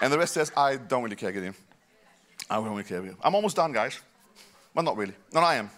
and 0.00 0.12
the 0.12 0.18
rest 0.18 0.34
says 0.34 0.52
I 0.56 0.76
don't 0.76 1.02
really 1.02 1.16
care, 1.16 1.32
Gideon. 1.32 1.56
I 2.48 2.56
don't 2.56 2.70
really 2.70 2.84
care. 2.84 3.02
I'm 3.20 3.34
almost 3.34 3.56
done, 3.56 3.72
guys. 3.72 3.98
Well, 4.74 4.84
not 4.84 4.96
really. 4.96 5.14
No, 5.32 5.40
I 5.40 5.56
am. 5.56 5.70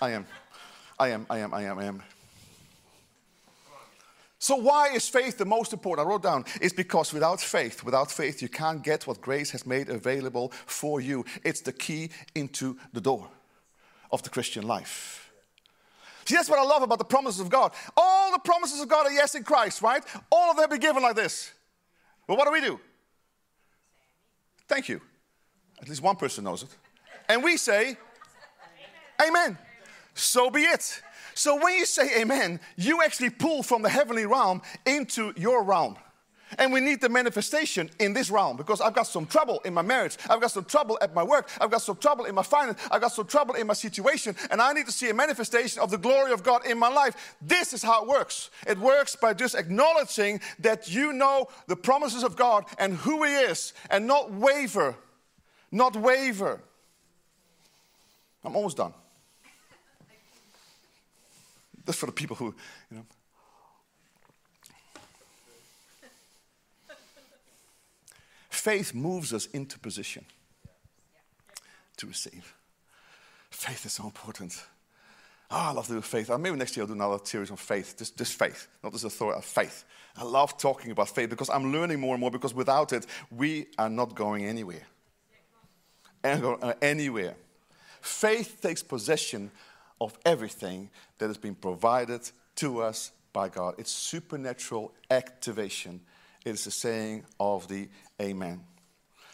I 0.00 0.10
am. 0.10 0.26
I 0.98 1.08
am, 1.10 1.26
I 1.28 1.38
am, 1.38 1.52
I 1.52 1.62
am, 1.62 1.78
I 1.78 1.84
am. 1.84 2.02
So, 4.38 4.56
why 4.56 4.90
is 4.90 5.08
faith 5.08 5.38
the 5.38 5.44
most 5.44 5.72
important? 5.72 6.06
I 6.06 6.10
wrote 6.10 6.22
down, 6.22 6.44
it's 6.60 6.74
because 6.74 7.12
without 7.12 7.40
faith, 7.40 7.82
without 7.82 8.10
faith, 8.10 8.42
you 8.42 8.48
can't 8.48 8.82
get 8.82 9.06
what 9.06 9.20
grace 9.20 9.50
has 9.50 9.66
made 9.66 9.88
available 9.88 10.52
for 10.66 11.00
you. 11.00 11.24
It's 11.42 11.62
the 11.62 11.72
key 11.72 12.10
into 12.34 12.78
the 12.92 13.00
door 13.00 13.28
of 14.12 14.22
the 14.22 14.30
Christian 14.30 14.66
life. 14.66 15.32
See, 16.26 16.34
that's 16.34 16.50
what 16.50 16.58
I 16.58 16.62
love 16.62 16.82
about 16.82 16.98
the 16.98 17.04
promises 17.04 17.40
of 17.40 17.48
God. 17.48 17.72
All 17.96 18.32
the 18.32 18.38
promises 18.38 18.80
of 18.80 18.88
God 18.88 19.06
are 19.06 19.12
yes 19.12 19.34
in 19.34 19.42
Christ, 19.42 19.80
right? 19.80 20.02
All 20.30 20.50
of 20.50 20.56
them 20.56 20.70
be 20.70 20.78
given 20.78 21.02
like 21.02 21.16
this. 21.16 21.52
But 22.26 22.36
what 22.36 22.46
do 22.46 22.52
we 22.52 22.60
do? 22.60 22.80
Thank 24.68 24.88
you. 24.88 25.00
At 25.80 25.88
least 25.88 26.02
one 26.02 26.16
person 26.16 26.44
knows 26.44 26.62
it. 26.62 26.68
And 27.28 27.42
we 27.42 27.56
say, 27.56 27.96
Amen. 29.26 29.56
So 30.16 30.50
be 30.50 30.62
it. 30.62 31.02
So 31.34 31.62
when 31.62 31.74
you 31.74 31.84
say 31.84 32.22
amen, 32.22 32.58
you 32.76 33.02
actually 33.02 33.28
pull 33.30 33.62
from 33.62 33.82
the 33.82 33.90
heavenly 33.90 34.24
realm 34.24 34.62
into 34.86 35.34
your 35.36 35.62
realm. 35.62 35.96
And 36.58 36.72
we 36.72 36.80
need 36.80 37.02
the 37.02 37.10
manifestation 37.10 37.90
in 37.98 38.14
this 38.14 38.30
realm 38.30 38.56
because 38.56 38.80
I've 38.80 38.94
got 38.94 39.06
some 39.06 39.26
trouble 39.26 39.60
in 39.66 39.74
my 39.74 39.82
marriage. 39.82 40.16
I've 40.30 40.40
got 40.40 40.52
some 40.52 40.64
trouble 40.64 40.96
at 41.02 41.12
my 41.12 41.22
work. 41.22 41.50
I've 41.60 41.70
got 41.70 41.82
some 41.82 41.96
trouble 41.96 42.24
in 42.24 42.34
my 42.34 42.42
finance. 42.42 42.80
I've 42.90 43.02
got 43.02 43.12
some 43.12 43.26
trouble 43.26 43.56
in 43.56 43.66
my 43.66 43.74
situation. 43.74 44.34
And 44.50 44.62
I 44.62 44.72
need 44.72 44.86
to 44.86 44.92
see 44.92 45.10
a 45.10 45.14
manifestation 45.14 45.82
of 45.82 45.90
the 45.90 45.98
glory 45.98 46.32
of 46.32 46.42
God 46.42 46.64
in 46.64 46.78
my 46.78 46.88
life. 46.88 47.36
This 47.42 47.74
is 47.74 47.82
how 47.82 48.02
it 48.02 48.08
works. 48.08 48.50
It 48.66 48.78
works 48.78 49.16
by 49.16 49.34
just 49.34 49.54
acknowledging 49.54 50.40
that 50.60 50.88
you 50.88 51.12
know 51.12 51.48
the 51.66 51.76
promises 51.76 52.22
of 52.22 52.36
God 52.36 52.64
and 52.78 52.94
who 52.94 53.24
He 53.24 53.32
is 53.32 53.74
and 53.90 54.06
not 54.06 54.32
waver. 54.32 54.94
Not 55.70 55.96
waver. 55.96 56.60
I'm 58.44 58.56
almost 58.56 58.78
done. 58.78 58.94
That's 61.86 61.98
for 61.98 62.06
the 62.06 62.12
people 62.12 62.36
who, 62.36 62.54
you 62.90 62.98
know. 62.98 63.06
Faith 68.50 68.92
moves 68.92 69.32
us 69.32 69.46
into 69.46 69.78
position 69.78 70.24
to 71.96 72.06
receive. 72.08 72.54
Faith 73.50 73.86
is 73.86 73.92
so 73.92 74.04
important. 74.04 74.60
Oh, 75.48 75.56
I 75.56 75.70
love 75.70 75.86
to 75.86 75.92
do 75.92 76.00
faith. 76.00 76.28
Uh, 76.28 76.36
maybe 76.36 76.56
next 76.56 76.76
year 76.76 76.82
I'll 76.82 76.88
do 76.88 76.94
another 76.94 77.24
series 77.24 77.52
on 77.52 77.56
faith. 77.56 77.94
Just, 77.96 78.18
just 78.18 78.36
faith, 78.36 78.66
not 78.82 78.92
just 78.92 79.04
authority, 79.04 79.40
faith. 79.42 79.84
I 80.16 80.24
love 80.24 80.58
talking 80.58 80.90
about 80.90 81.08
faith 81.10 81.30
because 81.30 81.48
I'm 81.48 81.72
learning 81.72 82.00
more 82.00 82.14
and 82.14 82.20
more 82.20 82.32
because 82.32 82.52
without 82.52 82.92
it, 82.92 83.06
we 83.30 83.66
are 83.78 83.88
not 83.88 84.16
going 84.16 84.44
anywhere. 84.44 84.82
Uh, 86.24 86.72
anywhere. 86.82 87.36
Faith 88.00 88.58
takes 88.60 88.82
possession 88.82 89.52
of 90.00 90.18
everything 90.24 90.90
that 91.18 91.26
has 91.28 91.38
been 91.38 91.54
provided 91.54 92.30
to 92.56 92.82
us 92.82 93.12
by 93.32 93.48
God. 93.48 93.74
It's 93.78 93.90
supernatural 93.90 94.92
activation. 95.10 96.00
It 96.44 96.50
is 96.50 96.64
the 96.64 96.70
saying 96.70 97.24
of 97.38 97.68
the 97.68 97.88
Amen. 98.20 98.62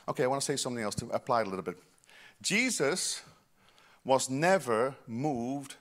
Okay, 0.08 0.24
I 0.24 0.26
want 0.26 0.42
to 0.42 0.44
say 0.44 0.56
something 0.56 0.82
else 0.82 0.96
to 0.96 1.06
apply 1.10 1.42
it 1.42 1.46
a 1.46 1.50
little 1.50 1.64
bit. 1.64 1.78
Jesus 2.40 3.22
was 4.04 4.28
never 4.28 4.96
moved 5.06 5.76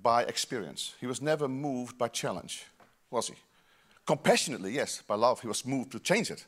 by 0.00 0.22
experience, 0.22 0.94
he 1.00 1.06
was 1.06 1.20
never 1.20 1.48
moved 1.48 1.98
by 1.98 2.08
challenge, 2.08 2.64
was 3.10 3.28
he? 3.28 3.34
Compassionately, 4.06 4.72
yes, 4.72 5.02
by 5.06 5.16
love, 5.16 5.40
he 5.40 5.48
was 5.48 5.66
moved 5.66 5.92
to 5.92 5.98
change 5.98 6.30
it. 6.30 6.46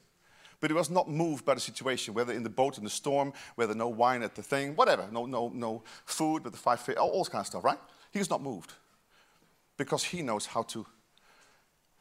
But 0.60 0.70
he 0.70 0.74
was 0.74 0.90
not 0.90 1.08
moved 1.08 1.44
by 1.44 1.54
the 1.54 1.60
situation, 1.60 2.12
whether 2.12 2.32
in 2.32 2.42
the 2.42 2.50
boat 2.50 2.76
in 2.76 2.84
the 2.84 2.90
storm, 2.90 3.32
whether 3.54 3.74
no 3.74 3.88
wine 3.88 4.22
at 4.22 4.34
the 4.34 4.42
thing, 4.42 4.76
whatever, 4.76 5.08
no, 5.10 5.24
no, 5.24 5.50
no 5.54 5.82
food 6.04 6.44
with 6.44 6.52
the 6.52 6.58
five 6.58 6.80
fish, 6.80 6.96
all, 6.96 7.08
all 7.08 7.24
kind 7.24 7.40
of 7.40 7.46
stuff, 7.46 7.64
right? 7.64 7.78
He 8.10 8.18
was 8.18 8.28
not 8.28 8.42
moved 8.42 8.72
because 9.76 10.04
he 10.04 10.20
knows 10.20 10.46
how 10.46 10.62
to 10.62 10.86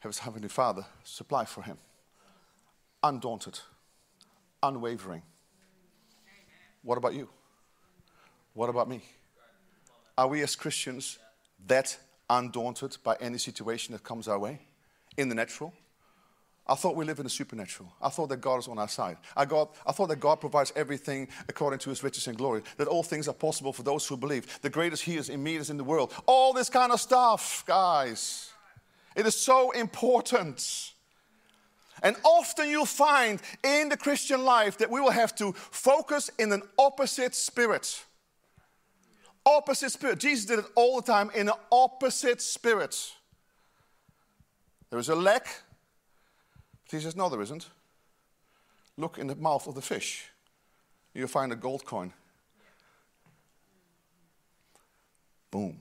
have 0.00 0.10
his 0.10 0.18
Heavenly 0.18 0.48
Father 0.48 0.84
supply 1.04 1.44
for 1.46 1.62
him. 1.62 1.78
Undaunted, 3.02 3.58
unwavering. 4.62 5.22
What 6.82 6.98
about 6.98 7.14
you? 7.14 7.28
What 8.52 8.68
about 8.68 8.88
me? 8.88 9.02
Are 10.18 10.28
we 10.28 10.42
as 10.42 10.54
Christians 10.56 11.18
that 11.66 11.96
undaunted 12.28 12.98
by 13.02 13.16
any 13.20 13.38
situation 13.38 13.92
that 13.92 14.02
comes 14.02 14.28
our 14.28 14.38
way 14.38 14.60
in 15.16 15.28
the 15.28 15.34
natural? 15.34 15.72
I 16.66 16.74
thought 16.74 16.94
we 16.94 17.04
live 17.04 17.18
in 17.18 17.24
the 17.24 17.30
supernatural. 17.30 17.92
I 18.00 18.10
thought 18.10 18.28
that 18.28 18.40
God 18.40 18.58
is 18.58 18.68
on 18.68 18.78
our 18.78 18.88
side. 18.88 19.16
I, 19.36 19.44
got, 19.44 19.74
I 19.86 19.92
thought 19.92 20.08
that 20.08 20.20
God 20.20 20.40
provides 20.40 20.72
everything 20.76 21.28
according 21.48 21.80
to 21.80 21.90
his 21.90 22.04
riches 22.04 22.28
and 22.28 22.36
glory, 22.36 22.62
that 22.76 22.86
all 22.86 23.02
things 23.02 23.26
are 23.26 23.34
possible 23.34 23.72
for 23.72 23.82
those 23.82 24.06
who 24.06 24.16
believe. 24.16 24.60
The 24.62 24.70
greatest 24.70 25.02
He 25.02 25.16
is 25.16 25.28
in 25.28 25.42
me 25.42 25.56
is 25.56 25.70
in 25.70 25.76
the 25.76 25.84
world. 25.84 26.12
All 26.26 26.52
this 26.52 26.68
kind 26.68 26.92
of 26.92 27.00
stuff, 27.00 27.64
guys. 27.66 28.52
It 29.16 29.26
is 29.26 29.34
so 29.34 29.72
important. 29.72 30.92
And 32.02 32.16
often 32.24 32.68
you'll 32.68 32.86
find 32.86 33.40
in 33.64 33.88
the 33.88 33.96
Christian 33.96 34.44
life 34.44 34.78
that 34.78 34.90
we 34.90 35.00
will 35.00 35.10
have 35.10 35.34
to 35.36 35.52
focus 35.52 36.30
in 36.38 36.52
an 36.52 36.62
opposite 36.78 37.34
spirit. 37.34 38.04
Opposite 39.44 39.90
spirit. 39.90 40.20
Jesus 40.20 40.46
did 40.46 40.60
it 40.60 40.66
all 40.74 41.00
the 41.00 41.06
time 41.06 41.30
in 41.34 41.48
an 41.48 41.54
opposite 41.72 42.40
spirit. 42.40 43.12
There 44.90 44.98
is 44.98 45.08
a 45.08 45.14
lack, 45.14 45.46
he 46.96 47.02
says, 47.02 47.16
No, 47.16 47.28
there 47.28 47.42
isn't. 47.42 47.66
Look 48.96 49.18
in 49.18 49.26
the 49.26 49.36
mouth 49.36 49.66
of 49.66 49.74
the 49.74 49.82
fish. 49.82 50.26
You'll 51.14 51.28
find 51.28 51.52
a 51.52 51.56
gold 51.56 51.84
coin. 51.84 52.12
Boom. 55.50 55.78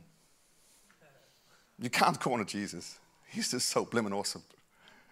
You 1.81 1.89
can't 1.89 2.19
corner 2.19 2.43
Jesus. 2.43 2.99
He's 3.27 3.51
just 3.51 3.69
so 3.69 3.85
blimmin' 3.85 4.11
awesome. 4.11 4.43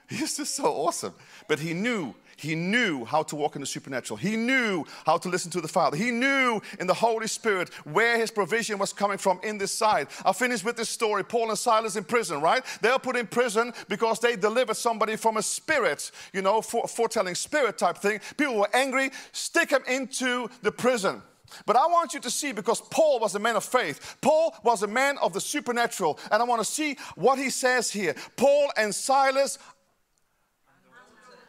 He's 0.10 0.38
just 0.38 0.56
so 0.56 0.66
awesome. 0.66 1.14
But 1.50 1.60
he 1.60 1.74
knew, 1.74 2.16
he 2.38 2.56
knew 2.56 3.04
how 3.04 3.24
to 3.24 3.36
walk 3.36 3.56
in 3.56 3.62
the 3.62 3.66
supernatural. 3.66 4.18
He 4.18 4.38
knew 4.38 4.86
how 5.06 5.18
to 5.18 5.28
listen 5.28 5.52
to 5.52 5.62
the 5.62 5.68
Father. 5.68 5.98
He 5.98 6.12
knew 6.12 6.62
in 6.80 6.88
the 6.88 6.94
Holy 6.94 7.28
Spirit 7.28 7.74
where 7.84 8.18
his 8.18 8.32
provision 8.32 8.78
was 8.78 8.94
coming 8.94 9.18
from 9.18 9.40
in 9.44 9.58
this 9.58 9.74
side. 9.74 10.08
I'll 10.24 10.32
finish 10.32 10.64
with 10.64 10.78
this 10.78 10.90
story. 10.90 11.26
Paul 11.26 11.50
and 11.50 11.60
Silas 11.60 11.98
in 11.98 12.06
prison, 12.06 12.40
right? 12.42 12.64
They 12.82 12.90
are 12.90 13.00
put 13.00 13.18
in 13.18 13.28
prison 13.28 13.74
because 13.90 14.20
they 14.20 14.38
delivered 14.38 14.78
somebody 14.78 15.18
from 15.18 15.36
a 15.36 15.42
spirit, 15.42 16.12
you 16.32 16.42
know, 16.42 16.62
for, 16.62 16.88
foretelling 16.88 17.36
spirit 17.36 17.78
type 17.78 17.98
thing. 17.98 18.22
People 18.38 18.58
were 18.60 18.70
angry, 18.74 19.12
stick 19.34 19.72
him 19.72 19.84
into 19.88 20.50
the 20.62 20.72
prison. 20.72 21.22
But 21.66 21.76
I 21.76 21.88
want 21.88 22.14
you 22.14 22.20
to 22.20 22.30
see 22.30 22.52
because 22.52 22.82
Paul 22.82 23.20
was 23.20 23.36
a 23.36 23.40
man 23.40 23.56
of 23.56 23.64
faith. 23.64 24.18
Paul 24.22 24.56
was 24.64 24.84
a 24.84 24.88
man 24.88 25.18
of 25.20 25.34
the 25.34 25.42
supernatural. 25.42 26.20
And 26.32 26.42
I 26.42 26.46
want 26.46 26.62
to 26.62 26.66
see 26.66 26.98
what 27.16 27.38
he 27.38 27.50
says 27.50 27.92
here. 27.92 28.16
Paul 28.36 28.70
and 28.78 28.94
Silas 28.94 29.58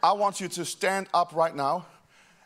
I 0.01 0.13
want 0.13 0.39
you 0.39 0.47
to 0.47 0.65
stand 0.65 1.07
up 1.13 1.33
right 1.33 1.55
now 1.55 1.85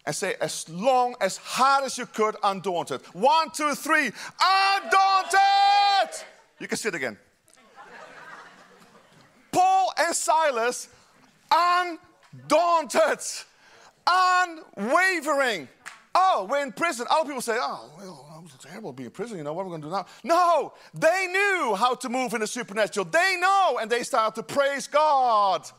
and 0.05 0.15
say, 0.15 0.35
as 0.41 0.67
long, 0.69 1.15
as 1.21 1.37
hard 1.37 1.85
as 1.85 1.97
you 1.97 2.05
could, 2.05 2.35
undaunted. 2.43 3.01
One, 3.13 3.51
two, 3.51 3.73
three, 3.75 4.11
undaunted! 4.41 6.25
You 6.59 6.67
can 6.67 6.77
sit 6.77 6.93
again. 6.95 7.17
Paul 9.51 9.93
and 9.97 10.15
Silas, 10.15 10.89
undaunted, 11.51 13.19
unwavering. 14.07 15.69
Oh, 16.15 16.47
we're 16.49 16.63
in 16.63 16.71
prison. 16.71 17.07
Other 17.09 17.25
people 17.25 17.41
say, 17.41 17.57
oh, 17.59 17.89
well, 17.97 18.43
it's 18.45 18.63
terrible 18.63 18.91
to 18.91 18.97
be 18.97 19.05
in 19.05 19.11
prison. 19.11 19.37
You 19.37 19.43
know, 19.43 19.53
what 19.53 19.61
are 19.61 19.65
we 19.65 19.71
going 19.71 19.81
to 19.83 19.87
do 19.87 19.91
now? 19.93 20.05
No, 20.23 20.73
they 20.93 21.27
knew 21.31 21.75
how 21.75 21.95
to 21.95 22.09
move 22.09 22.33
in 22.33 22.41
the 22.41 22.47
supernatural. 22.47 23.05
They 23.05 23.37
know, 23.39 23.79
and 23.81 23.89
they 23.89 24.03
started 24.03 24.35
to 24.35 24.43
praise 24.43 24.87
God. 24.87 25.69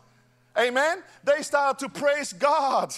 Amen? 0.59 1.03
They 1.25 1.43
started 1.43 1.79
to 1.85 1.89
praise 1.89 2.33
God. 2.33 2.95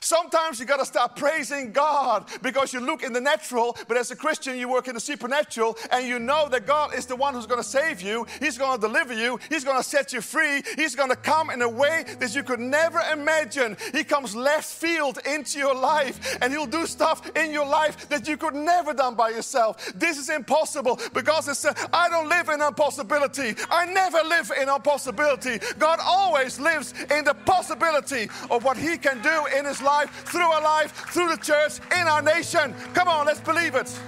Sometimes 0.00 0.58
you 0.58 0.66
got 0.66 0.78
to 0.78 0.86
start 0.86 1.16
praising 1.16 1.72
God 1.72 2.28
because 2.42 2.72
you 2.72 2.80
look 2.80 3.02
in 3.02 3.12
the 3.12 3.20
natural, 3.20 3.76
but 3.88 3.96
as 3.96 4.10
a 4.10 4.16
Christian, 4.16 4.56
you 4.58 4.68
work 4.68 4.88
in 4.88 4.94
the 4.94 5.00
supernatural 5.00 5.76
and 5.90 6.06
you 6.06 6.18
know 6.18 6.48
that 6.48 6.66
God 6.66 6.94
is 6.94 7.06
the 7.06 7.16
one 7.16 7.34
who's 7.34 7.46
going 7.46 7.62
to 7.62 7.68
save 7.68 8.00
you. 8.00 8.26
He's 8.40 8.58
going 8.58 8.80
to 8.80 8.86
deliver 8.86 9.12
you. 9.12 9.38
He's 9.48 9.64
going 9.64 9.76
to 9.76 9.82
set 9.82 10.12
you 10.12 10.20
free. 10.20 10.62
He's 10.76 10.94
going 10.94 11.10
to 11.10 11.16
come 11.16 11.50
in 11.50 11.62
a 11.62 11.68
way 11.68 12.04
that 12.18 12.34
you 12.34 12.42
could 12.42 12.60
never 12.60 13.00
imagine. 13.12 13.76
He 13.92 14.04
comes 14.04 14.34
left 14.34 14.64
field 14.64 15.18
into 15.26 15.58
your 15.58 15.74
life 15.74 16.38
and 16.40 16.52
He'll 16.52 16.66
do 16.66 16.86
stuff 16.86 17.30
in 17.36 17.52
your 17.52 17.66
life 17.66 18.08
that 18.08 18.26
you 18.26 18.36
could 18.36 18.54
never 18.54 18.94
done 18.94 19.14
by 19.14 19.30
yourself. 19.30 19.92
This 19.94 20.18
is 20.18 20.28
impossible 20.30 20.98
because 21.12 21.48
it's, 21.48 21.64
I 21.92 22.08
don't 22.08 22.28
live 22.28 22.48
in 22.48 22.60
impossibility. 22.60 23.54
I 23.70 23.86
never 23.86 24.18
live 24.26 24.50
in 24.60 24.68
impossibility. 24.68 25.58
God 25.78 25.98
always 26.02 26.58
lives 26.58 26.94
in 27.10 27.24
the 27.24 27.34
possibility 27.34 28.28
of 28.50 28.64
what 28.64 28.76
He 28.76 28.96
can 28.96 29.20
do 29.22 29.46
in 29.56 29.64
His 29.64 29.81
life 29.82 30.10
through 30.24 30.42
our 30.42 30.62
life, 30.62 30.92
through 31.12 31.28
the 31.28 31.36
church, 31.36 31.78
in 31.98 32.06
our 32.08 32.22
nation. 32.22 32.74
Come 32.94 33.08
on, 33.08 33.26
let's 33.26 33.40
believe 33.40 33.74
it. 33.74 34.00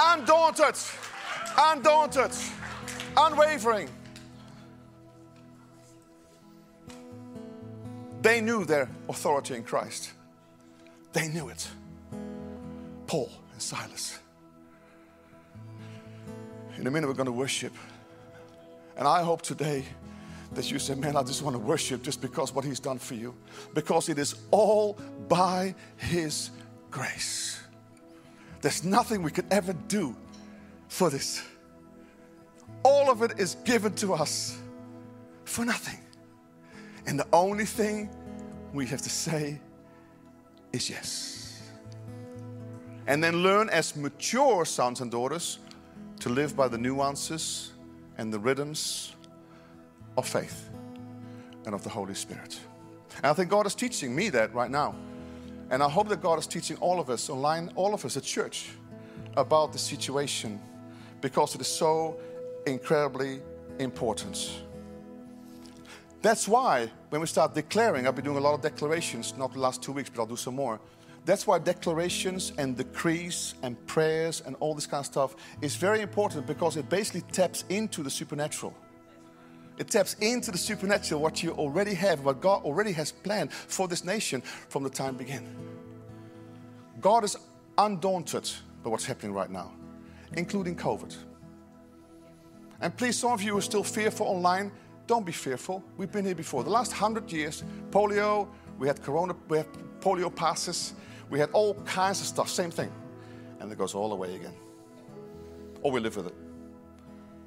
Undaunted, 0.00 0.76
undaunted, 1.58 2.32
unwavering. 3.16 3.88
They 8.22 8.40
knew 8.40 8.64
their 8.64 8.88
authority 9.08 9.54
in 9.54 9.64
Christ. 9.64 10.12
They 11.12 11.28
knew 11.28 11.50
it. 11.50 11.68
Paul 13.06 13.30
and 13.52 13.60
Silas. 13.60 14.18
In 16.78 16.86
a 16.86 16.90
minute, 16.90 17.06
we're 17.06 17.14
going 17.14 17.26
to 17.26 17.32
worship. 17.32 17.74
And 18.96 19.06
I 19.06 19.22
hope 19.22 19.42
today 19.42 19.84
that 20.54 20.70
you 20.70 20.78
say, 20.78 20.94
Man, 20.94 21.16
I 21.16 21.22
just 21.22 21.42
want 21.42 21.54
to 21.54 21.60
worship 21.60 22.02
just 22.02 22.20
because 22.20 22.54
what 22.54 22.64
He's 22.64 22.80
done 22.80 22.98
for 22.98 23.14
you. 23.14 23.34
Because 23.74 24.08
it 24.08 24.18
is 24.18 24.34
all 24.50 24.98
by 25.28 25.74
His 25.96 26.50
grace. 26.90 27.60
There's 28.60 28.84
nothing 28.84 29.22
we 29.22 29.30
could 29.30 29.46
ever 29.50 29.72
do 29.88 30.16
for 30.88 31.10
this. 31.10 31.42
All 32.82 33.10
of 33.10 33.22
it 33.22 33.38
is 33.38 33.56
given 33.64 33.94
to 33.96 34.14
us 34.14 34.58
for 35.44 35.64
nothing. 35.64 35.98
And 37.06 37.18
the 37.18 37.26
only 37.32 37.64
thing 37.64 38.08
we 38.72 38.86
have 38.86 39.02
to 39.02 39.10
say 39.10 39.60
is 40.72 40.88
yes. 40.88 41.62
And 43.06 43.22
then 43.22 43.42
learn 43.42 43.68
as 43.68 43.96
mature 43.96 44.64
sons 44.64 45.00
and 45.00 45.10
daughters 45.10 45.58
to 46.20 46.28
live 46.28 46.56
by 46.56 46.68
the 46.68 46.78
nuances 46.78 47.72
and 48.16 48.32
the 48.32 48.38
rhythms 48.38 49.13
of 50.16 50.26
faith 50.28 50.68
and 51.66 51.74
of 51.74 51.82
the 51.82 51.90
Holy 51.90 52.14
Spirit. 52.14 52.58
And 53.16 53.26
I 53.26 53.32
think 53.32 53.50
God 53.50 53.66
is 53.66 53.74
teaching 53.74 54.14
me 54.14 54.28
that 54.30 54.54
right 54.54 54.70
now. 54.70 54.94
And 55.70 55.82
I 55.82 55.88
hope 55.88 56.08
that 56.08 56.20
God 56.20 56.38
is 56.38 56.46
teaching 56.46 56.76
all 56.78 57.00
of 57.00 57.10
us 57.10 57.30
online, 57.30 57.70
all 57.74 57.94
of 57.94 58.04
us 58.04 58.16
at 58.16 58.22
church, 58.22 58.70
about 59.36 59.72
the 59.72 59.78
situation 59.78 60.60
because 61.20 61.54
it 61.54 61.60
is 61.60 61.66
so 61.66 62.16
incredibly 62.66 63.40
important. 63.78 64.62
That's 66.22 66.48
why 66.48 66.90
when 67.10 67.20
we 67.20 67.26
start 67.26 67.54
declaring, 67.54 68.06
I've 68.06 68.14
been 68.14 68.24
doing 68.24 68.38
a 68.38 68.40
lot 68.40 68.54
of 68.54 68.62
declarations, 68.62 69.34
not 69.36 69.52
the 69.52 69.58
last 69.58 69.82
two 69.82 69.92
weeks, 69.92 70.10
but 70.10 70.22
I'll 70.22 70.26
do 70.26 70.36
some 70.36 70.54
more. 70.54 70.80
That's 71.24 71.46
why 71.46 71.58
declarations 71.58 72.52
and 72.58 72.76
decrees 72.76 73.54
and 73.62 73.74
prayers 73.86 74.42
and 74.44 74.56
all 74.60 74.74
this 74.74 74.86
kind 74.86 75.00
of 75.00 75.06
stuff 75.06 75.36
is 75.62 75.76
very 75.76 76.00
important 76.02 76.46
because 76.46 76.76
it 76.76 76.88
basically 76.88 77.22
taps 77.32 77.64
into 77.68 78.02
the 78.02 78.10
supernatural. 78.10 78.74
It 79.76 79.88
taps 79.88 80.14
into 80.20 80.52
the 80.52 80.58
supernatural, 80.58 81.20
what 81.20 81.42
you 81.42 81.52
already 81.52 81.94
have, 81.94 82.24
what 82.24 82.40
God 82.40 82.62
already 82.64 82.92
has 82.92 83.10
planned 83.10 83.52
for 83.52 83.88
this 83.88 84.04
nation 84.04 84.40
from 84.40 84.84
the 84.84 84.90
time 84.90 85.16
began. 85.16 85.44
God 87.00 87.24
is 87.24 87.36
undaunted 87.76 88.50
by 88.82 88.90
what's 88.90 89.04
happening 89.04 89.32
right 89.32 89.50
now, 89.50 89.72
including 90.34 90.76
COVID. 90.76 91.16
And 92.80 92.96
please, 92.96 93.18
some 93.18 93.32
of 93.32 93.42
you 93.42 93.52
who 93.52 93.58
are 93.58 93.62
still 93.62 93.82
fearful 93.82 94.26
online, 94.26 94.70
don't 95.06 95.26
be 95.26 95.32
fearful. 95.32 95.82
We've 95.96 96.10
been 96.10 96.24
here 96.24 96.34
before. 96.34 96.62
The 96.64 96.70
last 96.70 96.92
hundred 96.92 97.30
years, 97.32 97.64
polio, 97.90 98.48
we 98.78 98.86
had 98.86 99.02
corona, 99.02 99.34
we 99.48 99.58
had 99.58 99.66
polio 100.00 100.34
passes, 100.34 100.94
we 101.30 101.38
had 101.38 101.50
all 101.50 101.74
kinds 101.84 102.20
of 102.20 102.26
stuff, 102.26 102.48
same 102.48 102.70
thing. 102.70 102.92
And 103.60 103.72
it 103.72 103.78
goes 103.78 103.94
all 103.94 104.12
away 104.12 104.34
again. 104.36 104.54
Or 105.82 105.90
we 105.90 106.00
live 106.00 106.16
with 106.16 106.28
it. 106.28 106.43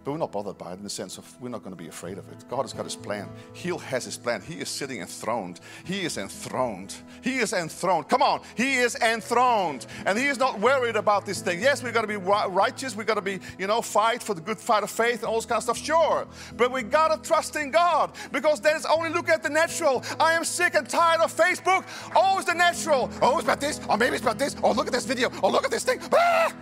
But 0.08 0.13
we're 0.13 0.20
not 0.20 0.32
bothered 0.32 0.58
by 0.58 0.72
it 0.72 0.78
in 0.78 0.84
the 0.84 0.89
sense 0.89 1.17
of 1.17 1.41
we're 1.41 1.50
not 1.50 1.63
going 1.63 1.76
to 1.76 1.84
be 1.84 1.89
afraid 1.89 2.17
of 2.17 2.30
it. 2.30 2.48
God 2.50 2.62
has 2.62 2.72
got 2.72 2.86
his 2.86 2.96
plan. 2.96 3.28
He 3.52 3.76
has 3.76 4.06
his 4.06 4.15
plan. 4.15 4.39
He 4.39 4.54
is 4.62 4.70
sitting 4.70 5.02
enthroned. 5.02 5.60
He 5.84 6.06
is 6.06 6.17
enthroned. 6.17 6.96
He 7.22 7.39
is 7.39 7.52
enthroned. 7.52 8.08
Come 8.08 8.22
on. 8.22 8.39
He 8.56 8.76
is 8.76 8.96
enthroned. 8.96 9.86
And 10.06 10.17
he 10.17 10.28
is 10.28 10.38
not 10.38 10.62
worried 10.62 10.96
about 10.96 11.26
this 11.26 11.41
thing. 11.41 11.60
Yes, 11.60 11.84
we've 11.84 11.93
got 11.93 12.04
to 12.04 12.08
be 12.08 12.15
righteous. 12.15 12.96
We've 12.96 13.06
got 13.06 13.15
to 13.15 13.22
be, 13.22 13.41
you 13.60 13.67
know, 13.67 13.82
fight 13.82 14.24
for 14.24 14.34
the 14.34 14.39
good 14.39 14.58
fight 14.58 14.82
of 14.82 14.89
faith 14.89 15.24
and 15.24 15.26
all 15.26 15.36
this 15.36 15.46
kind 15.46 15.58
of 15.58 15.63
stuff. 15.63 15.78
Sure. 15.78 16.26
But 16.56 16.72
we 16.72 16.84
got 16.84 17.10
to 17.10 17.28
trust 17.28 17.58
in 17.58 17.70
God 17.70 18.13
because 18.32 18.62
then 18.62 18.78
it's 18.78 18.86
only 18.86 19.10
look 19.10 19.28
at 19.28 19.43
the 19.43 19.50
natural. 19.50 20.06
I 20.22 20.32
am 20.32 20.46
sick 20.46 20.76
and 20.76 20.88
tired 20.88 21.20
of 21.20 21.36
Facebook. 21.36 21.84
Always 22.15 22.46
the 22.46 22.54
natural. 22.54 23.12
Oh, 23.22 23.39
it's 23.39 23.43
about 23.43 23.60
this. 23.60 23.82
Or 23.89 23.98
maybe 23.98 24.15
it's 24.15 24.24
about 24.24 24.39
this. 24.39 24.56
Or 24.63 24.74
look 24.74 24.88
at 24.88 24.93
this 24.93 25.06
video. 25.06 25.30
Or 25.43 25.52
look 25.52 25.65
at 25.65 25.72
this 25.72 25.84
thing. 25.84 26.00
Ah! 26.13 26.54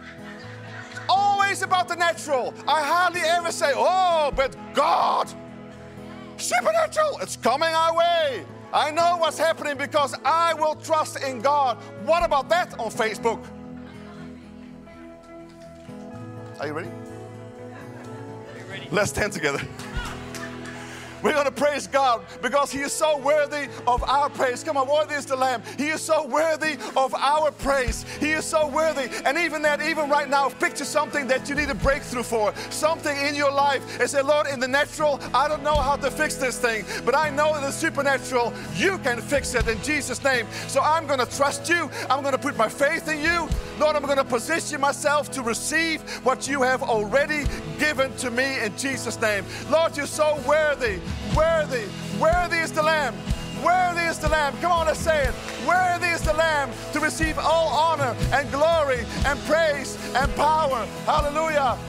Always 1.45 1.61
about 1.61 1.87
the 1.87 1.95
natural. 1.95 2.55
I 2.67 2.81
hardly 2.81 3.21
ever 3.21 3.51
say, 3.51 3.71
oh, 3.75 4.31
but 4.35 4.55
God, 4.73 5.31
supernatural, 6.37 7.19
it's 7.21 7.37
coming 7.37 7.69
our 7.69 7.95
way. 7.95 8.43
I 8.73 8.89
know 8.89 9.17
what's 9.17 9.37
happening 9.37 9.77
because 9.77 10.15
I 10.25 10.55
will 10.55 10.73
trust 10.75 11.21
in 11.23 11.41
God. 11.41 11.77
What 12.03 12.23
about 12.23 12.49
that 12.49 12.77
on 12.79 12.89
Facebook? 12.89 13.45
Are 16.59 16.67
you 16.67 16.73
ready? 16.73 16.89
Are 16.89 18.59
you 18.59 18.65
ready? 18.67 18.87
Let's 18.91 19.11
stand 19.11 19.31
together. 19.31 19.61
We're 21.25 21.33
going 21.33 21.45
to 21.45 21.51
praise 21.51 21.87
God 21.87 22.23
because 22.43 22.71
He 22.71 22.81
is 22.81 22.93
so 22.93 23.17
worthy 23.17 23.67
of 23.87 24.03
our 24.03 24.29
praise. 24.29 24.63
Come 24.63 24.77
on, 24.77 24.87
worthy 24.87 25.15
is 25.15 25.25
the 25.25 25.35
Lamb. 25.35 25.63
He 25.75 25.87
is 25.87 25.99
so 25.99 26.27
worthy 26.27 26.77
of 26.95 27.15
our 27.15 27.49
praise. 27.49 28.05
He 28.19 28.33
is 28.33 28.45
so 28.45 28.67
worthy. 28.67 29.09
And 29.25 29.35
even 29.35 29.63
that, 29.63 29.81
even 29.81 30.07
right 30.07 30.29
now, 30.29 30.49
picture 30.49 30.85
something 30.85 31.25
that 31.25 31.49
you 31.49 31.55
need 31.55 31.71
a 31.71 31.73
breakthrough 31.73 32.21
for, 32.21 32.53
something 32.69 33.17
in 33.25 33.33
your 33.33 33.51
life, 33.51 33.99
and 33.99 34.07
say, 34.07 34.21
Lord, 34.21 34.45
in 34.45 34.59
the 34.59 34.67
natural, 34.67 35.19
I 35.33 35.47
don't 35.47 35.63
know 35.63 35.73
how 35.73 35.95
to 35.95 36.11
fix 36.11 36.35
this 36.35 36.59
thing, 36.59 36.85
but 37.03 37.15
I 37.15 37.31
know 37.31 37.55
in 37.55 37.63
the 37.63 37.71
supernatural, 37.71 38.53
you 38.75 38.99
can 38.99 39.19
fix 39.19 39.55
it 39.55 39.67
in 39.67 39.81
Jesus' 39.81 40.23
name. 40.23 40.45
So 40.67 40.79
I'm 40.81 41.07
going 41.07 41.17
to 41.17 41.37
trust 41.37 41.67
you. 41.67 41.89
I'm 42.07 42.21
going 42.21 42.33
to 42.33 42.37
put 42.37 42.55
my 42.55 42.69
faith 42.69 43.07
in 43.07 43.23
you. 43.23 43.49
Lord, 43.79 43.95
I'm 43.95 44.03
going 44.03 44.17
to 44.17 44.23
position 44.23 44.79
myself 44.79 45.31
to 45.31 45.41
receive 45.41 46.03
what 46.23 46.47
you 46.47 46.61
have 46.61 46.83
already 46.83 47.45
given 47.79 48.15
to 48.17 48.29
me 48.29 48.59
in 48.63 48.77
Jesus' 48.77 49.19
name. 49.19 49.43
Lord, 49.71 49.97
you're 49.97 50.05
so 50.05 50.39
worthy. 50.47 50.99
Worthy, 51.35 51.85
worthy 52.19 52.57
is 52.57 52.71
the 52.71 52.83
Lamb. 52.83 53.15
Worthy 53.63 54.03
is 54.03 54.19
the 54.19 54.29
Lamb. 54.29 54.53
Come 54.61 54.71
on, 54.71 54.85
let's 54.87 54.99
say 54.99 55.27
it. 55.27 55.33
Worthy 55.67 56.07
is 56.07 56.21
the 56.21 56.33
Lamb 56.33 56.69
to 56.93 56.99
receive 56.99 57.39
all 57.39 57.67
honor 57.69 58.15
and 58.31 58.49
glory 58.51 59.05
and 59.25 59.39
praise 59.41 59.97
and 60.13 60.33
power. 60.35 60.85
Hallelujah. 61.05 61.77